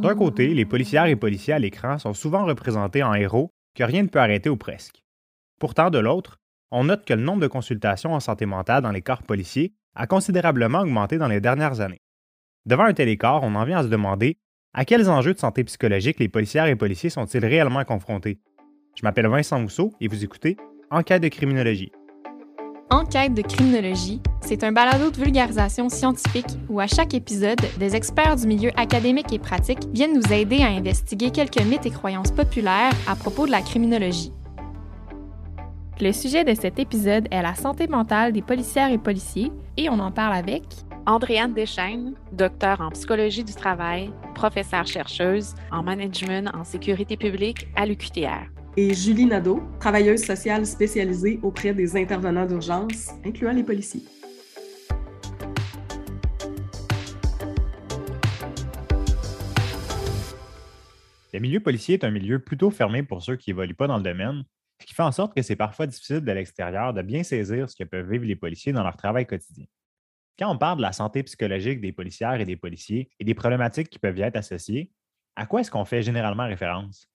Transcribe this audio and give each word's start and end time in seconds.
D'un 0.00 0.14
côté, 0.14 0.54
les 0.54 0.64
policières 0.64 1.06
et 1.06 1.16
policiers 1.16 1.54
à 1.54 1.58
l'écran 1.58 1.98
sont 1.98 2.14
souvent 2.14 2.44
représentés 2.44 3.02
en 3.02 3.14
héros 3.14 3.50
que 3.74 3.82
rien 3.82 4.04
ne 4.04 4.08
peut 4.08 4.20
arrêter 4.20 4.48
ou 4.48 4.56
presque. 4.56 5.02
Pourtant, 5.58 5.90
de 5.90 5.98
l'autre, 5.98 6.38
on 6.70 6.84
note 6.84 7.04
que 7.04 7.14
le 7.14 7.22
nombre 7.22 7.42
de 7.42 7.48
consultations 7.48 8.14
en 8.14 8.20
santé 8.20 8.46
mentale 8.46 8.82
dans 8.82 8.92
les 8.92 9.02
corps 9.02 9.24
policiers 9.24 9.74
a 9.96 10.06
considérablement 10.06 10.80
augmenté 10.82 11.18
dans 11.18 11.26
les 11.26 11.40
dernières 11.40 11.80
années. 11.80 12.00
Devant 12.64 12.84
un 12.84 12.94
tel 12.94 13.08
écart, 13.08 13.42
on 13.42 13.56
en 13.56 13.64
vient 13.64 13.78
à 13.78 13.82
se 13.82 13.88
demander 13.88 14.38
à 14.72 14.84
quels 14.84 15.10
enjeux 15.10 15.34
de 15.34 15.38
santé 15.38 15.64
psychologique 15.64 16.20
les 16.20 16.28
policières 16.28 16.66
et 16.66 16.76
policiers 16.76 17.10
sont-ils 17.10 17.44
réellement 17.44 17.84
confrontés? 17.84 18.38
Je 18.96 19.02
m'appelle 19.02 19.26
Vincent 19.26 19.58
Mousseau 19.58 19.92
et 20.00 20.08
vous 20.08 20.22
écoutez 20.22 20.56
Enquête 20.90 21.22
de 21.22 21.28
criminologie. 21.28 21.90
Enquête 22.94 23.34
de 23.34 23.42
criminologie, 23.42 24.20
c'est 24.40 24.62
un 24.62 24.70
balado 24.70 25.10
de 25.10 25.16
vulgarisation 25.16 25.88
scientifique 25.88 26.46
où 26.68 26.78
à 26.78 26.86
chaque 26.86 27.12
épisode, 27.12 27.58
des 27.76 27.96
experts 27.96 28.36
du 28.36 28.46
milieu 28.46 28.70
académique 28.76 29.32
et 29.32 29.40
pratique 29.40 29.80
viennent 29.92 30.14
nous 30.14 30.32
aider 30.32 30.62
à 30.62 30.68
investiguer 30.68 31.32
quelques 31.32 31.60
mythes 31.60 31.86
et 31.86 31.90
croyances 31.90 32.30
populaires 32.30 32.92
à 33.08 33.16
propos 33.16 33.46
de 33.46 33.50
la 33.50 33.62
criminologie. 33.62 34.30
Le 36.00 36.12
sujet 36.12 36.44
de 36.44 36.54
cet 36.54 36.78
épisode 36.78 37.26
est 37.32 37.42
la 37.42 37.56
santé 37.56 37.88
mentale 37.88 38.32
des 38.32 38.42
policières 38.42 38.92
et 38.92 38.98
policiers 38.98 39.50
et 39.76 39.90
on 39.90 39.98
en 39.98 40.12
parle 40.12 40.34
avec 40.34 40.62
Andréane 41.04 41.52
Deschaines, 41.52 42.14
docteur 42.30 42.80
en 42.80 42.90
psychologie 42.90 43.42
du 43.42 43.54
travail, 43.54 44.12
professeure 44.36 44.86
chercheuse 44.86 45.54
en 45.72 45.82
management 45.82 46.48
en 46.54 46.62
sécurité 46.62 47.16
publique 47.16 47.66
à 47.74 47.86
l'UQTR 47.86 48.54
et 48.76 48.92
Julie 48.92 49.26
Nadeau, 49.26 49.62
travailleuse 49.78 50.24
sociale 50.24 50.66
spécialisée 50.66 51.38
auprès 51.42 51.72
des 51.72 51.96
intervenants 51.96 52.46
d'urgence, 52.46 53.10
incluant 53.24 53.52
les 53.52 53.62
policiers. 53.62 54.02
Le 61.32 61.40
milieu 61.40 61.60
policier 61.60 61.94
est 61.94 62.04
un 62.04 62.10
milieu 62.10 62.38
plutôt 62.38 62.70
fermé 62.70 63.02
pour 63.02 63.22
ceux 63.22 63.36
qui 63.36 63.50
n'évoluent 63.50 63.74
pas 63.74 63.88
dans 63.88 63.96
le 63.96 64.02
domaine, 64.02 64.44
ce 64.80 64.86
qui 64.86 64.94
fait 64.94 65.02
en 65.02 65.12
sorte 65.12 65.34
que 65.34 65.42
c'est 65.42 65.56
parfois 65.56 65.86
difficile 65.86 66.20
de 66.20 66.32
l'extérieur 66.32 66.94
de 66.94 67.02
bien 67.02 67.22
saisir 67.22 67.68
ce 67.68 67.76
que 67.76 67.84
peuvent 67.84 68.08
vivre 68.08 68.24
les 68.24 68.36
policiers 68.36 68.72
dans 68.72 68.84
leur 68.84 68.96
travail 68.96 69.26
quotidien. 69.26 69.66
Quand 70.38 70.52
on 70.52 70.58
parle 70.58 70.78
de 70.78 70.82
la 70.82 70.92
santé 70.92 71.22
psychologique 71.22 71.80
des 71.80 71.92
policières 71.92 72.40
et 72.40 72.44
des 72.44 72.56
policiers 72.56 73.08
et 73.20 73.24
des 73.24 73.34
problématiques 73.34 73.88
qui 73.88 73.98
peuvent 74.00 74.18
y 74.18 74.22
être 74.22 74.36
associées, 74.36 74.90
à 75.36 75.46
quoi 75.46 75.60
est-ce 75.60 75.70
qu'on 75.70 75.84
fait 75.84 76.02
généralement 76.02 76.46
référence? 76.46 77.08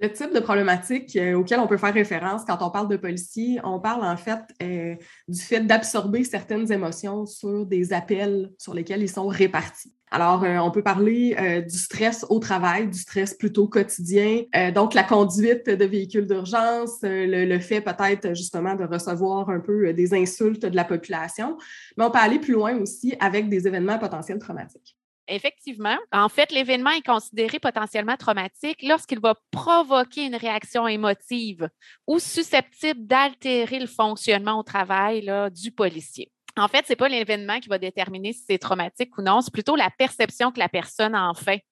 Le 0.00 0.12
type 0.12 0.34
de 0.34 0.40
problématique 0.40 1.16
euh, 1.16 1.34
auquel 1.34 1.60
on 1.60 1.68
peut 1.68 1.76
faire 1.76 1.94
référence 1.94 2.42
quand 2.44 2.58
on 2.60 2.70
parle 2.70 2.88
de 2.88 2.96
policiers, 2.96 3.60
on 3.62 3.78
parle 3.78 4.04
en 4.04 4.16
fait 4.16 4.40
euh, 4.60 4.96
du 5.28 5.40
fait 5.40 5.60
d'absorber 5.60 6.24
certaines 6.24 6.70
émotions 6.72 7.26
sur 7.26 7.64
des 7.64 7.92
appels 7.92 8.50
sur 8.58 8.74
lesquels 8.74 9.02
ils 9.02 9.10
sont 9.10 9.28
répartis. 9.28 9.94
Alors, 10.10 10.42
euh, 10.44 10.58
on 10.58 10.72
peut 10.72 10.82
parler 10.82 11.36
du 11.68 11.76
stress 11.76 12.24
au 12.28 12.38
travail, 12.38 12.88
du 12.88 12.98
stress 12.98 13.34
plutôt 13.34 13.66
quotidien, 13.66 14.42
donc 14.72 14.94
la 14.94 15.02
conduite 15.02 15.66
de 15.66 15.84
véhicules 15.84 16.26
d'urgence, 16.26 16.98
le, 17.02 17.44
le, 17.44 17.58
fait 17.58 17.80
peut-être 17.80 18.28
justement 18.34 18.76
de 18.76 18.84
recevoir 18.84 19.48
un 19.50 19.58
peu 19.58 19.92
des 19.92 20.14
insultes 20.14 20.66
de 20.66 20.76
la 20.76 20.84
population, 20.84 21.56
mais 21.96 22.04
on 22.04 22.12
peut 22.12 22.18
aller 22.18 22.38
plus 22.38 22.52
loin 22.52 22.76
aussi 22.78 23.16
avec 23.18 23.48
des 23.48 23.66
événements 23.66 23.98
potentiels 23.98 24.38
traumatiques. 24.38 24.96
Effectivement. 25.26 25.96
En 26.12 26.28
fait, 26.28 26.52
l'événement 26.52 26.90
est 26.90 27.04
considéré 27.04 27.58
potentiellement 27.58 28.16
traumatique 28.16 28.82
lorsqu'il 28.82 29.20
va 29.20 29.34
provoquer 29.50 30.26
une 30.26 30.36
réaction 30.36 30.86
émotive 30.86 31.68
ou 32.06 32.18
susceptible 32.18 33.06
d'altérer 33.06 33.78
le 33.78 33.86
fonctionnement 33.86 34.58
au 34.58 34.62
travail 34.62 35.30
du 35.50 35.70
policier. 35.70 36.30
En 36.56 36.68
fait, 36.68 36.86
ce 36.86 36.92
n'est 36.92 36.96
pas 36.96 37.08
l'événement 37.08 37.58
qui 37.58 37.68
va 37.68 37.78
déterminer 37.78 38.32
si 38.32 38.44
c'est 38.46 38.58
traumatique 38.58 39.16
ou 39.18 39.22
non, 39.22 39.40
c'est 39.40 39.52
plutôt 39.52 39.74
la 39.74 39.90
perception 39.90 40.52
que 40.52 40.60
la 40.60 40.68
personne 40.68 41.16
en 41.16 41.34
fait. 41.34 41.62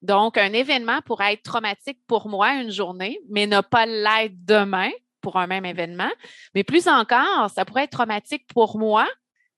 Donc, 0.00 0.36
un 0.36 0.52
événement 0.52 1.00
pourrait 1.02 1.34
être 1.34 1.42
traumatique 1.42 1.98
pour 2.08 2.28
moi 2.28 2.54
une 2.54 2.70
journée, 2.70 3.20
mais 3.28 3.46
ne 3.46 3.60
pas 3.60 3.86
l'être 3.86 4.34
demain 4.44 4.90
pour 5.20 5.36
un 5.36 5.46
même 5.46 5.64
événement. 5.64 6.10
Mais 6.56 6.64
plus 6.64 6.88
encore, 6.88 7.50
ça 7.54 7.64
pourrait 7.64 7.84
être 7.84 7.92
traumatique 7.92 8.46
pour 8.52 8.78
moi, 8.78 9.06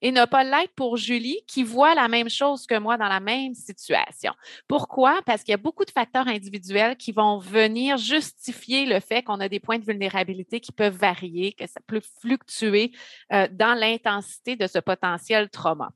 et 0.04 0.12
ne 0.12 0.26
pas 0.26 0.44
l'être 0.44 0.74
pour 0.76 0.98
Julie 0.98 1.40
qui 1.46 1.62
voit 1.62 1.94
la 1.94 2.08
même 2.08 2.28
chose 2.28 2.66
que 2.66 2.78
moi 2.78 2.98
dans 2.98 3.08
la 3.08 3.20
même 3.20 3.54
situation. 3.54 4.32
Pourquoi? 4.68 5.22
Parce 5.24 5.42
qu'il 5.42 5.52
y 5.52 5.54
a 5.54 5.56
beaucoup 5.56 5.86
de 5.86 5.90
facteurs 5.90 6.28
individuels 6.28 6.96
qui 6.96 7.10
vont 7.10 7.38
venir 7.38 7.96
justifier 7.96 8.84
le 8.84 9.00
fait 9.00 9.22
qu'on 9.22 9.40
a 9.40 9.48
des 9.48 9.60
points 9.60 9.78
de 9.78 9.84
vulnérabilité 9.84 10.60
qui 10.60 10.72
peuvent 10.72 10.94
varier, 10.94 11.54
que 11.54 11.66
ça 11.66 11.80
peut 11.86 12.02
fluctuer 12.20 12.92
euh, 13.32 13.48
dans 13.50 13.72
l'intensité 13.72 14.56
de 14.56 14.66
ce 14.66 14.78
potentiel 14.78 15.48
trauma. 15.48 15.90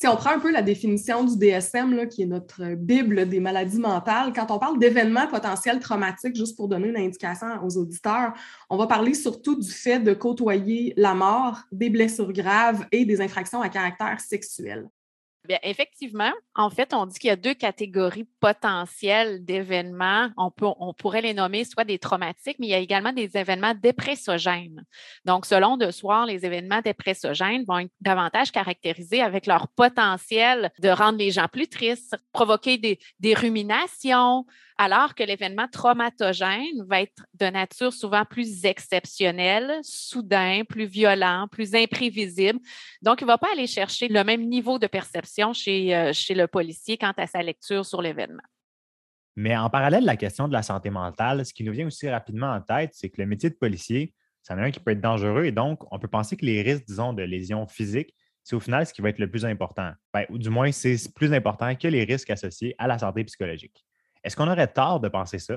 Si 0.00 0.08
on 0.08 0.16
prend 0.16 0.30
un 0.30 0.38
peu 0.38 0.50
la 0.50 0.62
définition 0.62 1.24
du 1.24 1.36
DSM, 1.36 2.08
qui 2.08 2.22
est 2.22 2.26
notre 2.26 2.74
Bible 2.74 3.28
des 3.28 3.38
maladies 3.38 3.78
mentales, 3.78 4.32
quand 4.34 4.50
on 4.50 4.58
parle 4.58 4.78
d'événements 4.78 5.26
potentiels 5.26 5.78
traumatiques, 5.78 6.36
juste 6.36 6.56
pour 6.56 6.68
donner 6.68 6.88
une 6.88 6.96
indication 6.96 7.48
aux 7.62 7.76
auditeurs, 7.76 8.32
on 8.70 8.78
va 8.78 8.86
parler 8.86 9.12
surtout 9.12 9.60
du 9.60 9.70
fait 9.70 10.00
de 10.00 10.14
côtoyer 10.14 10.94
la 10.96 11.12
mort, 11.12 11.58
des 11.70 11.90
blessures 11.90 12.32
graves 12.32 12.86
et 12.92 13.04
des 13.04 13.20
infractions 13.20 13.60
à 13.60 13.68
caractère 13.68 14.18
sexuel. 14.20 14.88
Bien, 15.48 15.58
effectivement, 15.62 16.32
en 16.54 16.68
fait, 16.68 16.92
on 16.92 17.06
dit 17.06 17.18
qu'il 17.18 17.28
y 17.28 17.32
a 17.32 17.36
deux 17.36 17.54
catégories 17.54 18.28
potentielles 18.40 19.42
d'événements. 19.42 20.28
On, 20.36 20.92
pourrait 20.92 21.22
les 21.22 21.32
nommer 21.32 21.64
soit 21.64 21.84
des 21.84 21.98
traumatiques, 21.98 22.58
mais 22.58 22.66
il 22.66 22.70
y 22.70 22.74
a 22.74 22.78
également 22.78 23.12
des 23.12 23.38
événements 23.38 23.72
dépressogènes. 23.74 24.84
Donc, 25.24 25.46
selon 25.46 25.78
De 25.78 25.90
Soir, 25.90 26.26
les 26.26 26.44
événements 26.44 26.82
dépressogènes 26.82 27.64
vont 27.66 27.78
être 27.78 27.92
davantage 28.02 28.52
caractérisés 28.52 29.22
avec 29.22 29.46
leur 29.46 29.68
potentiel 29.68 30.70
de 30.78 30.90
rendre 30.90 31.18
les 31.18 31.30
gens 31.30 31.48
plus 31.48 31.68
tristes, 31.68 32.16
provoquer 32.32 32.76
des 33.18 33.34
ruminations, 33.34 34.44
alors 34.80 35.14
que 35.14 35.22
l'événement 35.22 35.68
traumatogène 35.68 36.82
va 36.88 37.02
être 37.02 37.26
de 37.38 37.44
nature 37.44 37.92
souvent 37.92 38.24
plus 38.24 38.64
exceptionnelle, 38.64 39.78
soudain, 39.82 40.62
plus 40.66 40.86
violent, 40.86 41.48
plus 41.52 41.74
imprévisible. 41.74 42.58
Donc, 43.02 43.20
il 43.20 43.24
ne 43.24 43.26
va 43.26 43.36
pas 43.36 43.48
aller 43.52 43.66
chercher 43.66 44.08
le 44.08 44.24
même 44.24 44.48
niveau 44.48 44.78
de 44.78 44.86
perception 44.86 45.52
chez, 45.52 45.94
euh, 45.94 46.14
chez 46.14 46.34
le 46.34 46.46
policier 46.46 46.96
quant 46.96 47.12
à 47.18 47.26
sa 47.26 47.42
lecture 47.42 47.84
sur 47.84 48.00
l'événement. 48.00 48.42
Mais 49.36 49.54
en 49.54 49.68
parallèle 49.68 50.00
de 50.00 50.06
la 50.06 50.16
question 50.16 50.48
de 50.48 50.54
la 50.54 50.62
santé 50.62 50.88
mentale, 50.88 51.44
ce 51.44 51.52
qui 51.52 51.62
nous 51.62 51.72
vient 51.72 51.86
aussi 51.86 52.08
rapidement 52.08 52.50
en 52.50 52.62
tête, 52.62 52.92
c'est 52.94 53.10
que 53.10 53.20
le 53.20 53.26
métier 53.26 53.50
de 53.50 53.56
policier, 53.56 54.14
c'en 54.42 54.56
est 54.56 54.62
un 54.62 54.70
qui 54.70 54.80
peut 54.80 54.92
être 54.92 55.00
dangereux 55.02 55.44
et 55.44 55.52
donc 55.52 55.80
on 55.92 55.98
peut 55.98 56.08
penser 56.08 56.38
que 56.38 56.46
les 56.46 56.62
risques, 56.62 56.86
disons, 56.86 57.12
de 57.12 57.22
lésions 57.22 57.66
physiques, 57.66 58.14
c'est 58.44 58.56
au 58.56 58.60
final 58.60 58.86
ce 58.86 58.94
qui 58.94 59.02
va 59.02 59.10
être 59.10 59.18
le 59.18 59.30
plus 59.30 59.44
important. 59.44 59.92
Ben, 60.14 60.24
ou 60.30 60.38
du 60.38 60.48
moins, 60.48 60.72
c'est 60.72 60.96
plus 61.14 61.34
important 61.34 61.74
que 61.76 61.86
les 61.86 62.04
risques 62.04 62.30
associés 62.30 62.74
à 62.78 62.86
la 62.86 62.98
santé 62.98 63.24
psychologique. 63.24 63.84
Est-ce 64.24 64.36
qu'on 64.36 64.50
aurait 64.50 64.72
tort 64.72 65.00
de 65.00 65.08
penser 65.08 65.38
ça? 65.38 65.56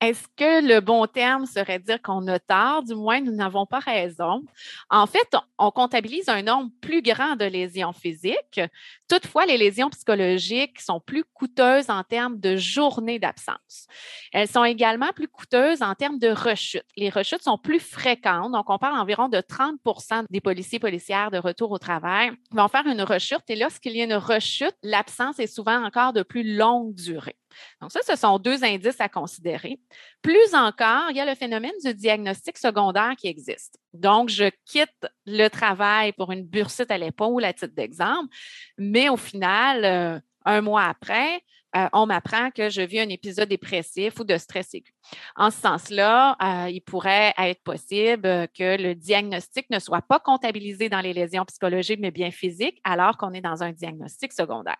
Est-ce 0.00 0.28
que 0.36 0.64
le 0.64 0.78
bon 0.78 1.08
terme 1.08 1.44
serait 1.44 1.80
dire 1.80 2.00
qu'on 2.00 2.24
a 2.28 2.38
tort? 2.38 2.84
Du 2.84 2.94
moins, 2.94 3.20
nous 3.20 3.32
n'avons 3.34 3.66
pas 3.66 3.80
raison. 3.80 4.44
En 4.90 5.06
fait, 5.08 5.34
on 5.58 5.72
comptabilise 5.72 6.28
un 6.28 6.42
nombre 6.42 6.70
plus 6.80 7.02
grand 7.02 7.34
de 7.34 7.44
lésions 7.44 7.92
physiques. 7.92 8.60
Toutefois, 9.08 9.44
les 9.44 9.56
lésions 9.56 9.90
psychologiques 9.90 10.80
sont 10.80 11.00
plus 11.00 11.24
coûteuses 11.34 11.90
en 11.90 12.04
termes 12.04 12.38
de 12.38 12.54
journées 12.54 13.18
d'absence. 13.18 13.88
Elles 14.32 14.46
sont 14.46 14.62
également 14.62 15.12
plus 15.12 15.26
coûteuses 15.26 15.82
en 15.82 15.96
termes 15.96 16.20
de 16.20 16.28
rechutes. 16.28 16.86
Les 16.96 17.10
rechutes 17.10 17.42
sont 17.42 17.58
plus 17.58 17.80
fréquentes. 17.80 18.52
Donc, 18.52 18.70
on 18.70 18.78
parle 18.78 19.00
environ 19.00 19.28
de 19.28 19.38
30% 19.38 20.26
des 20.30 20.40
policiers 20.40 20.78
policières 20.78 21.32
de 21.32 21.38
retour 21.38 21.72
au 21.72 21.78
travail 21.78 22.30
vont 22.52 22.68
faire 22.68 22.86
une 22.86 23.02
rechute. 23.02 23.42
Et 23.48 23.56
lorsqu'il 23.56 23.96
y 23.96 24.00
a 24.02 24.04
une 24.04 24.14
rechute, 24.14 24.76
l'absence 24.84 25.40
est 25.40 25.48
souvent 25.48 25.84
encore 25.84 26.12
de 26.12 26.22
plus 26.22 26.56
longue 26.56 26.94
durée. 26.94 27.34
Donc, 27.80 27.92
ça, 27.92 28.00
ce 28.06 28.16
sont 28.16 28.38
deux 28.38 28.64
indices 28.64 29.00
à 29.00 29.08
considérer. 29.08 29.80
Plus 30.22 30.54
encore, 30.54 31.10
il 31.10 31.16
y 31.16 31.20
a 31.20 31.26
le 31.26 31.34
phénomène 31.34 31.72
du 31.84 31.94
diagnostic 31.94 32.58
secondaire 32.58 33.14
qui 33.16 33.28
existe. 33.28 33.78
Donc, 33.92 34.28
je 34.28 34.50
quitte 34.64 35.06
le 35.26 35.48
travail 35.48 36.12
pour 36.12 36.32
une 36.32 36.44
bursite 36.44 36.90
à 36.90 36.98
l'épaule, 36.98 37.44
à 37.44 37.52
titre 37.52 37.74
d'exemple, 37.74 38.28
mais 38.76 39.08
au 39.08 39.16
final, 39.16 39.84
euh, 39.84 40.20
un 40.44 40.60
mois 40.60 40.84
après, 40.84 41.42
euh, 41.76 41.86
on 41.92 42.06
m'apprend 42.06 42.50
que 42.50 42.70
je 42.70 42.80
vis 42.80 43.00
un 43.00 43.08
épisode 43.10 43.48
dépressif 43.48 44.18
ou 44.18 44.24
de 44.24 44.38
stress 44.38 44.72
aigu. 44.72 44.92
En 45.36 45.50
ce 45.50 45.60
sens-là, 45.60 46.36
euh, 46.42 46.70
il 46.70 46.80
pourrait 46.80 47.34
être 47.36 47.62
possible 47.62 48.48
que 48.56 48.80
le 48.80 48.94
diagnostic 48.94 49.68
ne 49.68 49.78
soit 49.78 50.02
pas 50.02 50.18
comptabilisé 50.18 50.88
dans 50.88 51.00
les 51.00 51.12
lésions 51.12 51.44
psychologiques, 51.44 52.00
mais 52.00 52.10
bien 52.10 52.30
physiques, 52.30 52.80
alors 52.84 53.18
qu'on 53.18 53.32
est 53.32 53.42
dans 53.42 53.62
un 53.62 53.72
diagnostic 53.72 54.32
secondaire. 54.32 54.78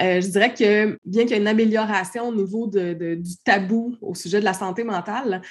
Euh, 0.00 0.20
je 0.20 0.28
dirais 0.28 0.54
que 0.54 0.98
bien 1.04 1.24
qu'il 1.24 1.32
y 1.32 1.34
ait 1.34 1.42
une 1.42 1.48
amélioration 1.48 2.28
au 2.28 2.34
niveau 2.34 2.66
du 2.66 3.36
tabou 3.44 3.94
au 4.00 4.14
sujet 4.14 4.40
de 4.40 4.44
la 4.44 4.54
santé 4.54 4.84
mentale, 4.84 5.42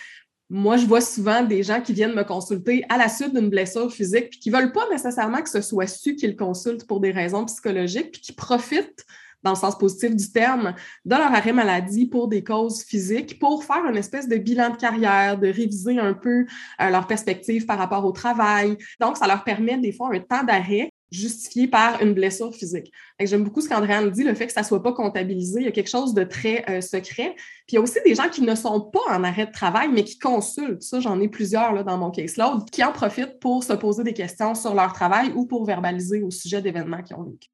moi, 0.53 0.75
je 0.75 0.85
vois 0.85 0.99
souvent 0.99 1.43
des 1.43 1.63
gens 1.63 1.79
qui 1.79 1.93
viennent 1.93 2.13
me 2.13 2.25
consulter 2.25 2.83
à 2.89 2.97
la 2.97 3.07
suite 3.07 3.33
d'une 3.33 3.49
blessure 3.49 3.89
physique, 3.89 4.31
puis 4.31 4.39
qui 4.39 4.51
ne 4.51 4.57
veulent 4.57 4.73
pas 4.73 4.85
nécessairement 4.91 5.41
que 5.41 5.49
ce 5.49 5.61
soit 5.61 5.88
su 5.88 6.17
qu'ils 6.17 6.35
consultent 6.35 6.85
pour 6.85 6.99
des 6.99 7.11
raisons 7.11 7.45
psychologiques, 7.45 8.11
puis 8.11 8.21
qui 8.21 8.33
profitent, 8.33 9.05
dans 9.43 9.51
le 9.51 9.55
sens 9.55 9.77
positif 9.77 10.13
du 10.13 10.29
terme, 10.29 10.75
de 11.05 11.15
leur 11.15 11.33
arrêt 11.33 11.53
maladie 11.53 12.05
pour 12.05 12.27
des 12.27 12.44
causes 12.44 12.83
physiques, 12.83 13.39
pour 13.39 13.63
faire 13.63 13.85
une 13.89 13.95
espèce 13.95 14.27
de 14.27 14.35
bilan 14.35 14.71
de 14.71 14.75
carrière, 14.75 15.37
de 15.37 15.47
réviser 15.47 15.97
un 15.97 16.13
peu 16.13 16.45
euh, 16.81 16.89
leur 16.89 17.07
perspective 17.07 17.65
par 17.65 17.77
rapport 17.77 18.03
au 18.03 18.11
travail. 18.11 18.77
Donc, 18.99 19.15
ça 19.15 19.27
leur 19.27 19.45
permet 19.45 19.77
des 19.77 19.94
fois 19.94 20.09
un 20.13 20.19
temps 20.19 20.44
d'arrêt 20.44 20.91
justifié 21.11 21.67
par 21.67 22.01
une 22.01 22.13
blessure 22.13 22.53
physique. 22.55 22.91
J'aime 23.19 23.43
beaucoup 23.43 23.61
ce 23.61 23.67
qu'Andréane 23.67 24.09
dit, 24.09 24.23
le 24.23 24.33
fait 24.33 24.47
que 24.47 24.53
ça 24.53 24.61
ne 24.61 24.65
soit 24.65 24.81
pas 24.81 24.93
comptabilisé. 24.93 25.59
Il 25.59 25.65
y 25.65 25.67
a 25.67 25.71
quelque 25.71 25.89
chose 25.89 26.13
de 26.13 26.23
très 26.23 26.63
euh, 26.69 26.81
secret. 26.81 27.35
Puis 27.35 27.73
il 27.73 27.75
y 27.75 27.77
a 27.77 27.81
aussi 27.81 27.99
des 28.05 28.15
gens 28.15 28.29
qui 28.29 28.41
ne 28.41 28.55
sont 28.55 28.79
pas 28.81 29.01
en 29.09 29.23
arrêt 29.23 29.45
de 29.45 29.51
travail, 29.51 29.89
mais 29.91 30.03
qui 30.03 30.17
consultent. 30.17 30.81
Ça, 30.81 31.01
j'en 31.01 31.19
ai 31.19 31.27
plusieurs 31.27 31.83
dans 31.83 31.97
mon 31.97 32.11
caseload, 32.11 32.69
qui 32.69 32.83
en 32.83 32.93
profitent 32.93 33.39
pour 33.39 33.63
se 33.63 33.73
poser 33.73 34.03
des 34.03 34.13
questions 34.13 34.55
sur 34.55 34.73
leur 34.73 34.93
travail 34.93 35.33
ou 35.35 35.45
pour 35.45 35.65
verbaliser 35.65 36.23
au 36.23 36.31
sujet 36.31 36.61
d'événements 36.61 37.03
qu'ils 37.03 37.17
ont 37.17 37.23
vécu. 37.23 37.49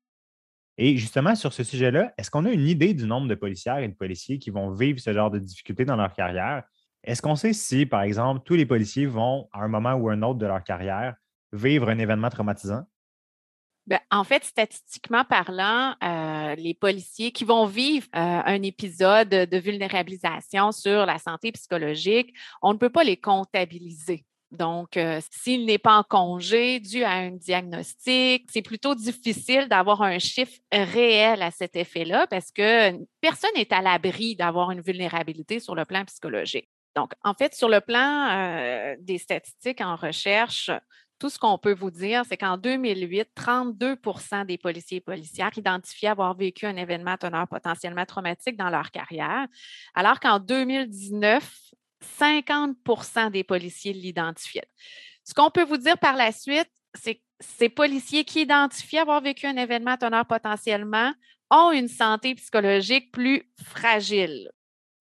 Et 0.77 0.95
justement, 0.95 1.33
sur 1.33 1.53
ce 1.53 1.63
sujet-là, 1.63 2.13
est-ce 2.19 2.29
qu'on 2.29 2.45
a 2.45 2.51
une 2.51 2.67
idée 2.67 2.93
du 2.93 3.07
nombre 3.07 3.27
de 3.27 3.33
policières 3.33 3.79
et 3.79 3.87
de 3.87 3.95
policiers 3.95 4.37
qui 4.37 4.51
vont 4.51 4.69
vivre 4.69 4.99
ce 4.99 5.11
genre 5.11 5.31
de 5.31 5.39
difficultés 5.39 5.85
dans 5.85 5.95
leur 5.95 6.13
carrière? 6.13 6.63
Est-ce 7.03 7.21
qu'on 7.23 7.35
sait 7.35 7.53
si, 7.53 7.87
par 7.87 8.03
exemple, 8.03 8.41
tous 8.45 8.53
les 8.53 8.67
policiers 8.67 9.07
vont, 9.07 9.49
à 9.51 9.63
un 9.63 9.67
moment 9.67 9.93
ou 9.93 10.09
un 10.09 10.21
autre 10.21 10.37
de 10.37 10.45
leur 10.45 10.63
carrière, 10.63 11.15
vivre 11.51 11.89
un 11.89 11.97
événement 11.97 12.29
traumatisant? 12.29 12.83
Ben, 13.87 14.01
en 14.11 14.25
fait, 14.25 14.43
statistiquement 14.43 15.23
parlant, 15.23 15.95
euh, 16.03 16.55
les 16.55 16.73
policiers 16.73 17.31
qui 17.31 17.45
vont 17.45 17.65
vivre 17.65 18.05
euh, 18.15 18.19
un 18.19 18.61
épisode 18.61 19.29
de 19.29 19.57
vulnérabilisation 19.57 20.73
sur 20.73 21.05
la 21.05 21.17
santé 21.19 21.53
psychologique, 21.53 22.33
on 22.61 22.73
ne 22.73 22.77
peut 22.77 22.89
pas 22.89 23.05
les 23.05 23.15
comptabiliser. 23.15 24.25
Donc, 24.51 24.97
euh, 24.97 25.21
s'il 25.31 25.65
n'est 25.65 25.77
pas 25.77 25.97
en 25.97 26.03
congé 26.03 26.81
dû 26.81 27.05
à 27.05 27.11
un 27.11 27.31
diagnostic, 27.31 28.49
c'est 28.51 28.61
plutôt 28.61 28.93
difficile 28.93 29.69
d'avoir 29.69 30.01
un 30.01 30.19
chiffre 30.19 30.59
réel 30.69 31.41
à 31.41 31.51
cet 31.51 31.77
effet-là 31.77 32.27
parce 32.27 32.51
que 32.51 32.91
personne 33.21 33.51
n'est 33.55 33.73
à 33.73 33.81
l'abri 33.81 34.35
d'avoir 34.35 34.71
une 34.71 34.81
vulnérabilité 34.81 35.61
sur 35.61 35.75
le 35.75 35.85
plan 35.85 36.03
psychologique. 36.05 36.67
Donc, 36.95 37.13
en 37.23 37.33
fait, 37.33 37.55
sur 37.55 37.69
le 37.69 37.79
plan 37.79 38.95
des 38.99 39.17
statistiques 39.17 39.81
en 39.81 39.95
recherche, 39.95 40.71
tout 41.19 41.29
ce 41.29 41.39
qu'on 41.39 41.57
peut 41.57 41.73
vous 41.73 41.91
dire, 41.91 42.23
c'est 42.27 42.37
qu'en 42.37 42.57
2008, 42.57 43.29
32% 43.35 44.45
des 44.45 44.57
policiers 44.57 44.97
et 44.97 45.01
policières 45.01 45.51
identifiaient 45.57 46.09
avoir 46.09 46.35
vécu 46.35 46.65
un 46.65 46.75
événement 46.75 47.17
teneur 47.17 47.47
potentiellement 47.47 48.05
traumatique 48.05 48.57
dans 48.57 48.69
leur 48.69 48.91
carrière, 48.91 49.47
alors 49.95 50.19
qu'en 50.19 50.39
2019, 50.39 51.49
50% 52.19 53.31
des 53.31 53.43
policiers 53.43 53.93
l'identifiaient. 53.93 54.69
Ce 55.23 55.33
qu'on 55.33 55.49
peut 55.49 55.63
vous 55.63 55.77
dire 55.77 55.97
par 55.97 56.15
la 56.15 56.31
suite, 56.31 56.69
c'est 56.93 57.15
que 57.15 57.21
ces 57.39 57.69
policiers 57.69 58.23
qui 58.23 58.41
identifient 58.41 58.99
avoir 58.99 59.21
vécu 59.21 59.45
un 59.45 59.57
événement 59.57 59.97
teneur 59.97 60.25
potentiellement 60.25 61.13
ont 61.51 61.71
une 61.71 61.87
santé 61.87 62.35
psychologique 62.35 63.11
plus 63.11 63.43
fragile. 63.63 64.49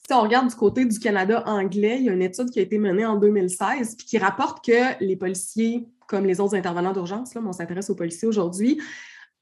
Si 0.06 0.14
on 0.14 0.22
regarde 0.22 0.48
du 0.48 0.54
côté 0.54 0.84
du 0.84 0.98
Canada 1.00 1.42
anglais, 1.46 1.96
il 1.98 2.04
y 2.04 2.08
a 2.08 2.12
une 2.12 2.22
étude 2.22 2.50
qui 2.50 2.60
a 2.60 2.62
été 2.62 2.78
menée 2.78 3.04
en 3.04 3.16
2016 3.16 3.96
qui 3.96 4.18
rapporte 4.18 4.64
que 4.64 5.02
les 5.02 5.16
policiers 5.16 5.88
comme 6.08 6.26
les 6.26 6.40
autres 6.40 6.54
intervenants 6.54 6.92
d'urgence, 6.92 7.34
là, 7.34 7.40
mais 7.40 7.48
on 7.48 7.52
s'intéresse 7.52 7.90
aux 7.90 7.94
policiers 7.94 8.28
aujourd'hui, 8.28 8.80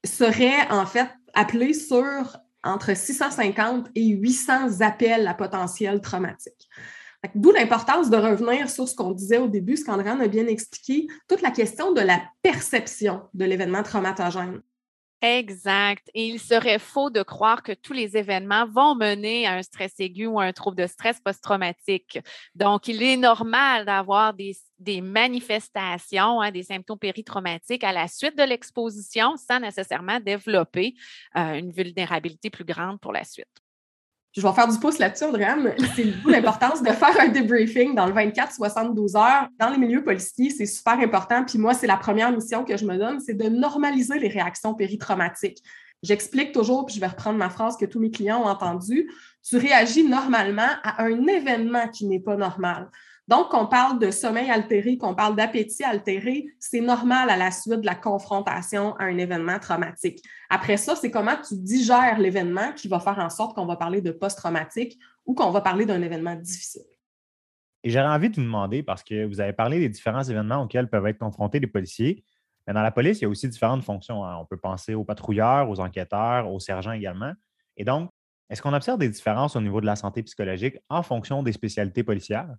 seraient 0.04 0.70
en 0.70 0.86
fait 0.86 1.08
appelés 1.34 1.74
sur 1.74 2.36
entre 2.62 2.96
650 2.96 3.88
et 3.94 4.06
800 4.06 4.80
appels 4.80 5.26
à 5.26 5.34
potentiel 5.34 6.00
traumatique. 6.00 6.68
D'où 7.34 7.52
l'importance 7.52 8.10
de 8.10 8.16
revenir 8.16 8.68
sur 8.68 8.88
ce 8.88 8.94
qu'on 8.94 9.12
disait 9.12 9.38
au 9.38 9.48
début, 9.48 9.76
ce 9.76 9.84
qu'Andréane 9.84 10.20
a 10.20 10.28
bien 10.28 10.46
expliqué, 10.46 11.06
toute 11.28 11.40
la 11.40 11.50
question 11.50 11.92
de 11.92 12.00
la 12.00 12.20
perception 12.42 13.22
de 13.32 13.44
l'événement 13.44 13.82
traumatogène. 13.82 14.60
Exact. 15.22 16.10
Et 16.12 16.26
il 16.26 16.38
serait 16.38 16.78
faux 16.78 17.08
de 17.08 17.22
croire 17.22 17.62
que 17.62 17.72
tous 17.72 17.94
les 17.94 18.16
événements 18.16 18.66
vont 18.66 18.94
mener 18.94 19.46
à 19.46 19.54
un 19.54 19.62
stress 19.62 19.94
aigu 19.98 20.26
ou 20.26 20.38
à 20.38 20.44
un 20.44 20.52
trouble 20.52 20.76
de 20.76 20.86
stress 20.86 21.18
post-traumatique. 21.20 22.18
Donc, 22.54 22.88
il 22.88 23.02
est 23.02 23.16
normal 23.16 23.86
d'avoir 23.86 24.34
des, 24.34 24.54
manifestations, 25.00 26.42
hein, 26.42 26.50
des 26.50 26.64
symptômes 26.64 26.98
péritraumatiques 26.98 27.84
à 27.84 27.92
la 27.92 28.06
suite 28.06 28.36
de 28.36 28.42
l'exposition 28.42 29.36
sans 29.36 29.60
nécessairement 29.60 30.20
développer 30.20 30.94
euh, 31.36 31.54
une 31.54 31.72
vulnérabilité 31.72 32.50
plus 32.50 32.64
grande 32.64 33.00
pour 33.00 33.12
la 33.12 33.24
suite 33.24 33.63
je 34.36 34.42
vais 34.42 34.52
faire 34.52 34.66
du 34.66 34.78
pouce 34.78 34.98
là-dessus, 34.98 35.24
Andréane. 35.24 35.74
C'est 35.94 36.06
l'importance 36.26 36.82
de 36.82 36.90
faire 36.90 37.20
un 37.20 37.28
debriefing 37.28 37.94
dans 37.94 38.06
le 38.06 38.12
24-72 38.12 39.16
heures. 39.16 39.48
Dans 39.60 39.70
les 39.70 39.78
milieux 39.78 40.02
policiers, 40.02 40.50
c'est 40.50 40.66
super 40.66 40.94
important. 40.94 41.44
Puis 41.44 41.56
moi, 41.56 41.72
c'est 41.72 41.86
la 41.86 41.96
première 41.96 42.32
mission 42.32 42.64
que 42.64 42.76
je 42.76 42.84
me 42.84 42.96
donne, 42.96 43.20
c'est 43.20 43.34
de 43.34 43.48
normaliser 43.48 44.18
les 44.18 44.28
réactions 44.28 44.74
péritraumatiques. 44.74 45.62
J'explique 46.02 46.52
toujours, 46.52 46.84
puis 46.84 46.96
je 46.96 47.00
vais 47.00 47.06
reprendre 47.06 47.38
ma 47.38 47.48
phrase 47.48 47.76
que 47.76 47.86
tous 47.86 48.00
mes 48.00 48.10
clients 48.10 48.42
ont 48.42 48.48
entendue. 48.48 49.08
Tu 49.42 49.56
réagis 49.56 50.06
normalement 50.06 50.68
à 50.82 51.02
un 51.04 51.26
événement 51.26 51.88
qui 51.88 52.04
n'est 52.06 52.20
pas 52.20 52.36
normal. 52.36 52.90
Donc, 53.26 53.48
qu'on 53.48 53.66
parle 53.66 53.98
de 53.98 54.10
sommeil 54.10 54.50
altéré, 54.50 54.98
qu'on 54.98 55.14
parle 55.14 55.34
d'appétit 55.34 55.82
altéré, 55.82 56.46
c'est 56.58 56.82
normal 56.82 57.30
à 57.30 57.36
la 57.36 57.50
suite 57.50 57.80
de 57.80 57.86
la 57.86 57.94
confrontation 57.94 58.94
à 58.96 59.04
un 59.04 59.16
événement 59.16 59.58
traumatique. 59.58 60.22
Après 60.50 60.76
ça, 60.76 60.94
c'est 60.94 61.10
comment 61.10 61.36
tu 61.36 61.54
digères 61.56 62.18
l'événement 62.18 62.72
qui 62.72 62.86
va 62.86 63.00
faire 63.00 63.18
en 63.18 63.30
sorte 63.30 63.54
qu'on 63.54 63.64
va 63.64 63.76
parler 63.76 64.02
de 64.02 64.10
post-traumatique 64.10 64.98
ou 65.24 65.34
qu'on 65.34 65.50
va 65.50 65.62
parler 65.62 65.86
d'un 65.86 66.02
événement 66.02 66.34
difficile. 66.34 66.82
Et 67.82 67.90
j'aurais 67.90 68.08
envie 68.08 68.28
de 68.28 68.36
vous 68.36 68.42
demander, 68.42 68.82
parce 68.82 69.02
que 69.02 69.24
vous 69.24 69.40
avez 69.40 69.52
parlé 69.52 69.78
des 69.78 69.88
différents 69.88 70.22
événements 70.22 70.62
auxquels 70.62 70.88
peuvent 70.88 71.06
être 71.06 71.18
confrontés 71.18 71.60
les 71.60 71.66
policiers, 71.66 72.24
mais 72.66 72.72
dans 72.72 72.82
la 72.82 72.90
police, 72.90 73.20
il 73.20 73.22
y 73.22 73.24
a 73.26 73.28
aussi 73.28 73.48
différentes 73.48 73.84
fonctions. 73.84 74.24
Hein. 74.24 74.36
On 74.40 74.46
peut 74.46 74.56
penser 74.56 74.94
aux 74.94 75.04
patrouilleurs, 75.04 75.68
aux 75.68 75.80
enquêteurs, 75.80 76.50
aux 76.50 76.60
sergents 76.60 76.92
également. 76.92 77.32
Et 77.76 77.84
donc, 77.84 78.10
est-ce 78.48 78.62
qu'on 78.62 78.72
observe 78.72 78.98
des 78.98 79.08
différences 79.08 79.56
au 79.56 79.60
niveau 79.60 79.80
de 79.80 79.86
la 79.86 79.96
santé 79.96 80.22
psychologique 80.22 80.78
en 80.88 81.02
fonction 81.02 81.42
des 81.42 81.52
spécialités 81.52 82.04
policières? 82.04 82.54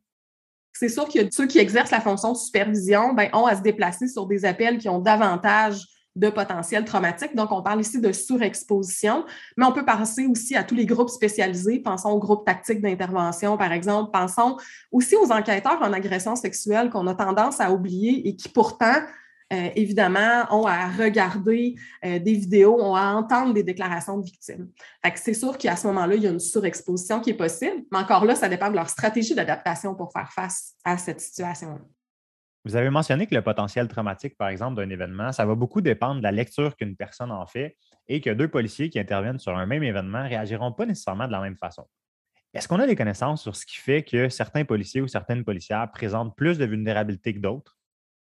C'est 0.77 0.89
sûr 0.89 1.07
que 1.07 1.19
ceux 1.31 1.47
qui 1.47 1.59
exercent 1.59 1.91
la 1.91 2.01
fonction 2.01 2.33
de 2.33 2.37
supervision 2.37 3.13
ben, 3.13 3.29
ont 3.33 3.45
à 3.45 3.55
se 3.55 3.61
déplacer 3.61 4.07
sur 4.07 4.27
des 4.27 4.45
appels 4.45 4.77
qui 4.77 4.89
ont 4.89 4.99
davantage 4.99 5.85
de 6.15 6.29
potentiel 6.29 6.85
traumatique. 6.85 7.35
Donc, 7.35 7.51
on 7.51 7.61
parle 7.61 7.81
ici 7.81 7.99
de 7.99 8.11
surexposition, 8.11 9.25
mais 9.57 9.65
on 9.65 9.71
peut 9.71 9.85
penser 9.85 10.25
aussi 10.27 10.55
à 10.55 10.63
tous 10.63 10.75
les 10.75 10.85
groupes 10.85 11.09
spécialisés. 11.09 11.79
Pensons 11.79 12.11
aux 12.11 12.19
groupes 12.19 12.45
tactiques 12.45 12.81
d'intervention, 12.81 13.57
par 13.57 13.71
exemple. 13.71 14.11
Pensons 14.11 14.57
aussi 14.91 15.15
aux 15.15 15.31
enquêteurs 15.31 15.81
en 15.81 15.91
agression 15.91 16.35
sexuelle 16.35 16.89
qu'on 16.89 17.07
a 17.07 17.15
tendance 17.15 17.59
à 17.59 17.71
oublier 17.71 18.27
et 18.27 18.35
qui 18.35 18.49
pourtant 18.49 18.95
euh, 19.53 19.69
évidemment, 19.75 20.45
ont 20.49 20.65
à 20.65 20.87
regarder 20.87 21.75
euh, 22.03 22.17
des 22.19 22.33
vidéos, 22.33 22.81
ont 22.81 22.95
à 22.95 23.13
entendre 23.13 23.53
des 23.53 23.63
déclarations 23.63 24.17
de 24.17 24.25
victimes. 24.25 24.69
c'est 25.15 25.33
sûr 25.33 25.57
qu'à 25.57 25.75
ce 25.75 25.85
moment-là, 25.87 26.15
il 26.15 26.23
y 26.23 26.27
a 26.27 26.31
une 26.31 26.39
surexposition 26.39 27.19
qui 27.19 27.29
est 27.29 27.35
possible, 27.35 27.83
mais 27.91 27.99
encore 27.99 28.25
là, 28.25 28.35
ça 28.35 28.49
dépend 28.49 28.69
de 28.69 28.75
leur 28.75 28.89
stratégie 28.89 29.35
d'adaptation 29.35 29.93
pour 29.93 30.11
faire 30.11 30.31
face 30.31 30.73
à 30.83 30.97
cette 30.97 31.21
situation-là. 31.21 31.81
Vous 32.65 32.75
avez 32.75 32.89
mentionné 32.89 33.27
que 33.27 33.35
le 33.35 33.43
potentiel 33.43 33.87
traumatique, 33.87 34.35
par 34.35 34.49
exemple, 34.49 34.77
d'un 34.77 34.89
événement, 34.89 35.31
ça 35.31 35.45
va 35.45 35.53
beaucoup 35.53 35.81
dépendre 35.81 36.17
de 36.17 36.23
la 36.23 36.31
lecture 36.31 36.75
qu'une 36.75 36.95
personne 36.95 37.31
en 37.31 37.45
fait 37.45 37.77
et 38.07 38.21
que 38.21 38.31
deux 38.31 38.47
policiers 38.47 38.89
qui 38.89 38.97
interviennent 38.97 39.37
sur 39.37 39.55
un 39.55 39.67
même 39.67 39.83
événement 39.83 40.23
ne 40.23 40.29
réagiront 40.29 40.71
pas 40.71 40.87
nécessairement 40.87 41.27
de 41.27 41.31
la 41.31 41.41
même 41.41 41.57
façon. 41.57 41.85
Est-ce 42.55 42.67
qu'on 42.67 42.79
a 42.79 42.87
des 42.87 42.95
connaissances 42.95 43.43
sur 43.43 43.55
ce 43.55 43.65
qui 43.67 43.75
fait 43.75 44.01
que 44.01 44.29
certains 44.29 44.65
policiers 44.65 45.01
ou 45.01 45.07
certaines 45.07 45.43
policières 45.43 45.91
présentent 45.91 46.35
plus 46.35 46.57
de 46.57 46.65
vulnérabilité 46.65 47.35
que 47.35 47.39
d'autres? 47.39 47.74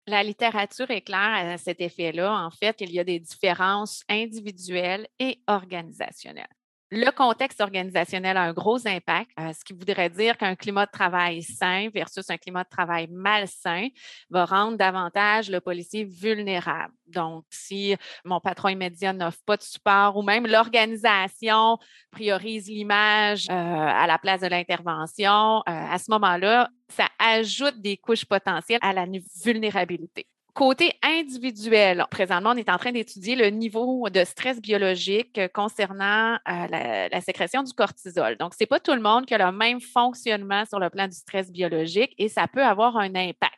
La 0.05 0.21
littérature 0.23 0.91
est 0.91 1.01
claire 1.01 1.53
à 1.53 1.57
cet 1.57 1.81
effet-là. 1.81 2.45
En 2.45 2.51
fait, 2.51 2.81
il 2.81 2.91
y 2.91 2.99
a 2.99 3.03
des 3.03 3.19
différences 3.19 4.03
individuelles 4.09 5.07
et 5.19 5.41
organisationnelles. 5.47 6.47
Le 6.93 7.09
contexte 7.11 7.61
organisationnel 7.61 8.35
a 8.35 8.41
un 8.41 8.51
gros 8.51 8.85
impact, 8.85 9.31
euh, 9.39 9.53
ce 9.53 9.63
qui 9.63 9.71
voudrait 9.71 10.09
dire 10.09 10.37
qu'un 10.37 10.57
climat 10.57 10.85
de 10.85 10.91
travail 10.91 11.41
sain 11.41 11.87
versus 11.93 12.29
un 12.29 12.35
climat 12.35 12.65
de 12.65 12.69
travail 12.69 13.07
malsain 13.09 13.87
va 14.29 14.43
rendre 14.43 14.77
davantage 14.77 15.49
le 15.49 15.61
policier 15.61 16.03
vulnérable. 16.03 16.93
Donc, 17.07 17.45
si 17.49 17.95
mon 18.25 18.41
patron 18.41 18.67
immédiat 18.67 19.13
n'offre 19.13 19.39
pas 19.45 19.55
de 19.55 19.61
support 19.61 20.17
ou 20.17 20.21
même 20.21 20.45
l'organisation 20.45 21.77
priorise 22.11 22.67
l'image 22.67 23.47
euh, 23.49 23.53
à 23.53 24.05
la 24.05 24.17
place 24.17 24.41
de 24.41 24.47
l'intervention, 24.47 25.59
euh, 25.59 25.61
à 25.67 25.97
ce 25.97 26.11
moment-là, 26.11 26.69
ça 26.89 27.07
ajoute 27.19 27.79
des 27.79 27.95
couches 27.95 28.25
potentielles 28.25 28.79
à 28.81 28.91
la 28.91 29.05
vulnérabilité. 29.45 30.27
Côté 30.53 30.93
individuel, 31.01 32.05
présentement, 32.11 32.51
on 32.51 32.57
est 32.57 32.69
en 32.69 32.77
train 32.77 32.91
d'étudier 32.91 33.37
le 33.37 33.47
niveau 33.47 34.09
de 34.09 34.25
stress 34.25 34.59
biologique 34.59 35.39
concernant 35.53 36.33
euh, 36.33 36.67
la, 36.69 37.07
la, 37.07 37.21
sécrétion 37.21 37.63
du 37.63 37.71
cortisol. 37.71 38.35
Donc, 38.37 38.53
ce 38.53 38.57
n'est 38.61 38.67
pas 38.67 38.81
tout 38.81 38.93
le 38.93 39.01
monde 39.01 39.25
qui 39.25 39.33
a 39.33 39.37
le 39.37 39.57
même 39.57 39.79
fonctionnement 39.79 40.65
sur 40.65 40.79
le 40.79 40.89
plan 40.89 41.07
du 41.07 41.15
stress 41.15 41.49
biologique 41.49 42.13
et 42.17 42.27
ça 42.27 42.47
peut 42.47 42.63
avoir 42.63 42.97
un 42.97 43.15
impact. 43.15 43.50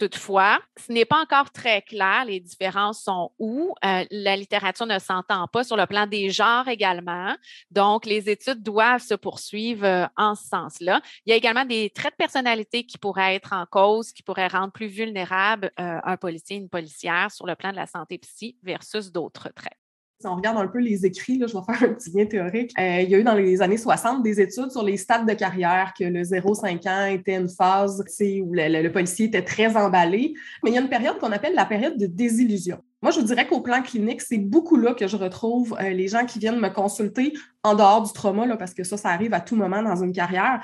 Toutefois, 0.00 0.58
ce 0.78 0.90
n'est 0.90 1.04
pas 1.04 1.20
encore 1.20 1.50
très 1.50 1.82
clair. 1.82 2.24
Les 2.24 2.40
différences 2.40 3.02
sont 3.02 3.32
où? 3.38 3.74
Euh, 3.84 4.06
la 4.10 4.34
littérature 4.34 4.86
ne 4.86 4.98
s'entend 4.98 5.46
pas 5.46 5.62
sur 5.62 5.76
le 5.76 5.84
plan 5.84 6.06
des 6.06 6.30
genres 6.30 6.68
également. 6.68 7.36
Donc, 7.70 8.06
les 8.06 8.30
études 8.30 8.62
doivent 8.62 9.02
se 9.02 9.12
poursuivre 9.12 9.84
euh, 9.84 10.06
en 10.16 10.34
ce 10.34 10.48
sens-là. 10.48 11.02
Il 11.26 11.30
y 11.30 11.32
a 11.34 11.36
également 11.36 11.66
des 11.66 11.90
traits 11.90 12.14
de 12.14 12.16
personnalité 12.16 12.86
qui 12.86 12.96
pourraient 12.96 13.34
être 13.34 13.52
en 13.52 13.66
cause, 13.66 14.12
qui 14.12 14.22
pourraient 14.22 14.48
rendre 14.48 14.72
plus 14.72 14.86
vulnérable 14.86 15.70
euh, 15.78 15.98
un 16.02 16.16
policier, 16.16 16.56
une 16.56 16.70
policière 16.70 17.30
sur 17.30 17.44
le 17.44 17.54
plan 17.54 17.70
de 17.70 17.76
la 17.76 17.86
santé 17.86 18.16
psy 18.16 18.56
versus 18.62 19.12
d'autres 19.12 19.50
traits. 19.50 19.79
Si 20.20 20.26
on 20.26 20.36
regarde 20.36 20.58
un 20.58 20.66
peu 20.66 20.80
les 20.80 21.06
écrits, 21.06 21.38
là, 21.38 21.46
je 21.46 21.56
vais 21.56 21.64
faire 21.64 21.88
un 21.88 21.94
petit 21.94 22.10
lien 22.10 22.26
théorique. 22.26 22.72
Euh, 22.78 23.00
il 23.00 23.08
y 23.08 23.14
a 23.14 23.18
eu 23.18 23.24
dans 23.24 23.34
les 23.34 23.62
années 23.62 23.78
60 23.78 24.22
des 24.22 24.38
études 24.38 24.70
sur 24.70 24.82
les 24.82 24.98
stades 24.98 25.26
de 25.26 25.32
carrière, 25.32 25.94
que 25.98 26.04
le 26.04 26.20
0-5 26.22 26.86
ans 26.88 27.06
était 27.06 27.36
une 27.36 27.48
phase 27.48 28.04
où 28.20 28.52
le, 28.52 28.88
policier 28.88 29.26
était 29.26 29.40
très 29.40 29.74
emballé. 29.78 30.34
Mais 30.62 30.72
il 30.72 30.74
y 30.74 30.76
a 30.78 30.82
une 30.82 30.90
période 30.90 31.18
qu'on 31.18 31.32
appelle 31.32 31.54
la 31.54 31.64
période 31.64 31.96
de 31.96 32.04
désillusion. 32.04 32.82
Moi, 33.00 33.12
je 33.12 33.20
vous 33.20 33.26
dirais 33.26 33.46
qu'au 33.46 33.62
plan 33.62 33.80
clinique, 33.80 34.20
c'est 34.20 34.36
beaucoup 34.36 34.76
là 34.76 34.92
que 34.92 35.06
je 35.08 35.16
retrouve 35.16 35.74
euh, 35.80 35.88
les 35.88 36.08
gens 36.08 36.26
qui 36.26 36.38
viennent 36.38 36.60
me 36.60 36.68
consulter 36.68 37.32
en 37.62 37.74
dehors 37.74 38.02
du 38.02 38.12
trauma, 38.12 38.46
parce 38.58 38.74
que 38.74 38.84
ça, 38.84 38.98
ça 38.98 39.08
arrive 39.08 39.32
à 39.32 39.40
tout 39.40 39.56
moment 39.56 39.82
dans 39.82 40.04
une 40.04 40.12
carrière. 40.12 40.60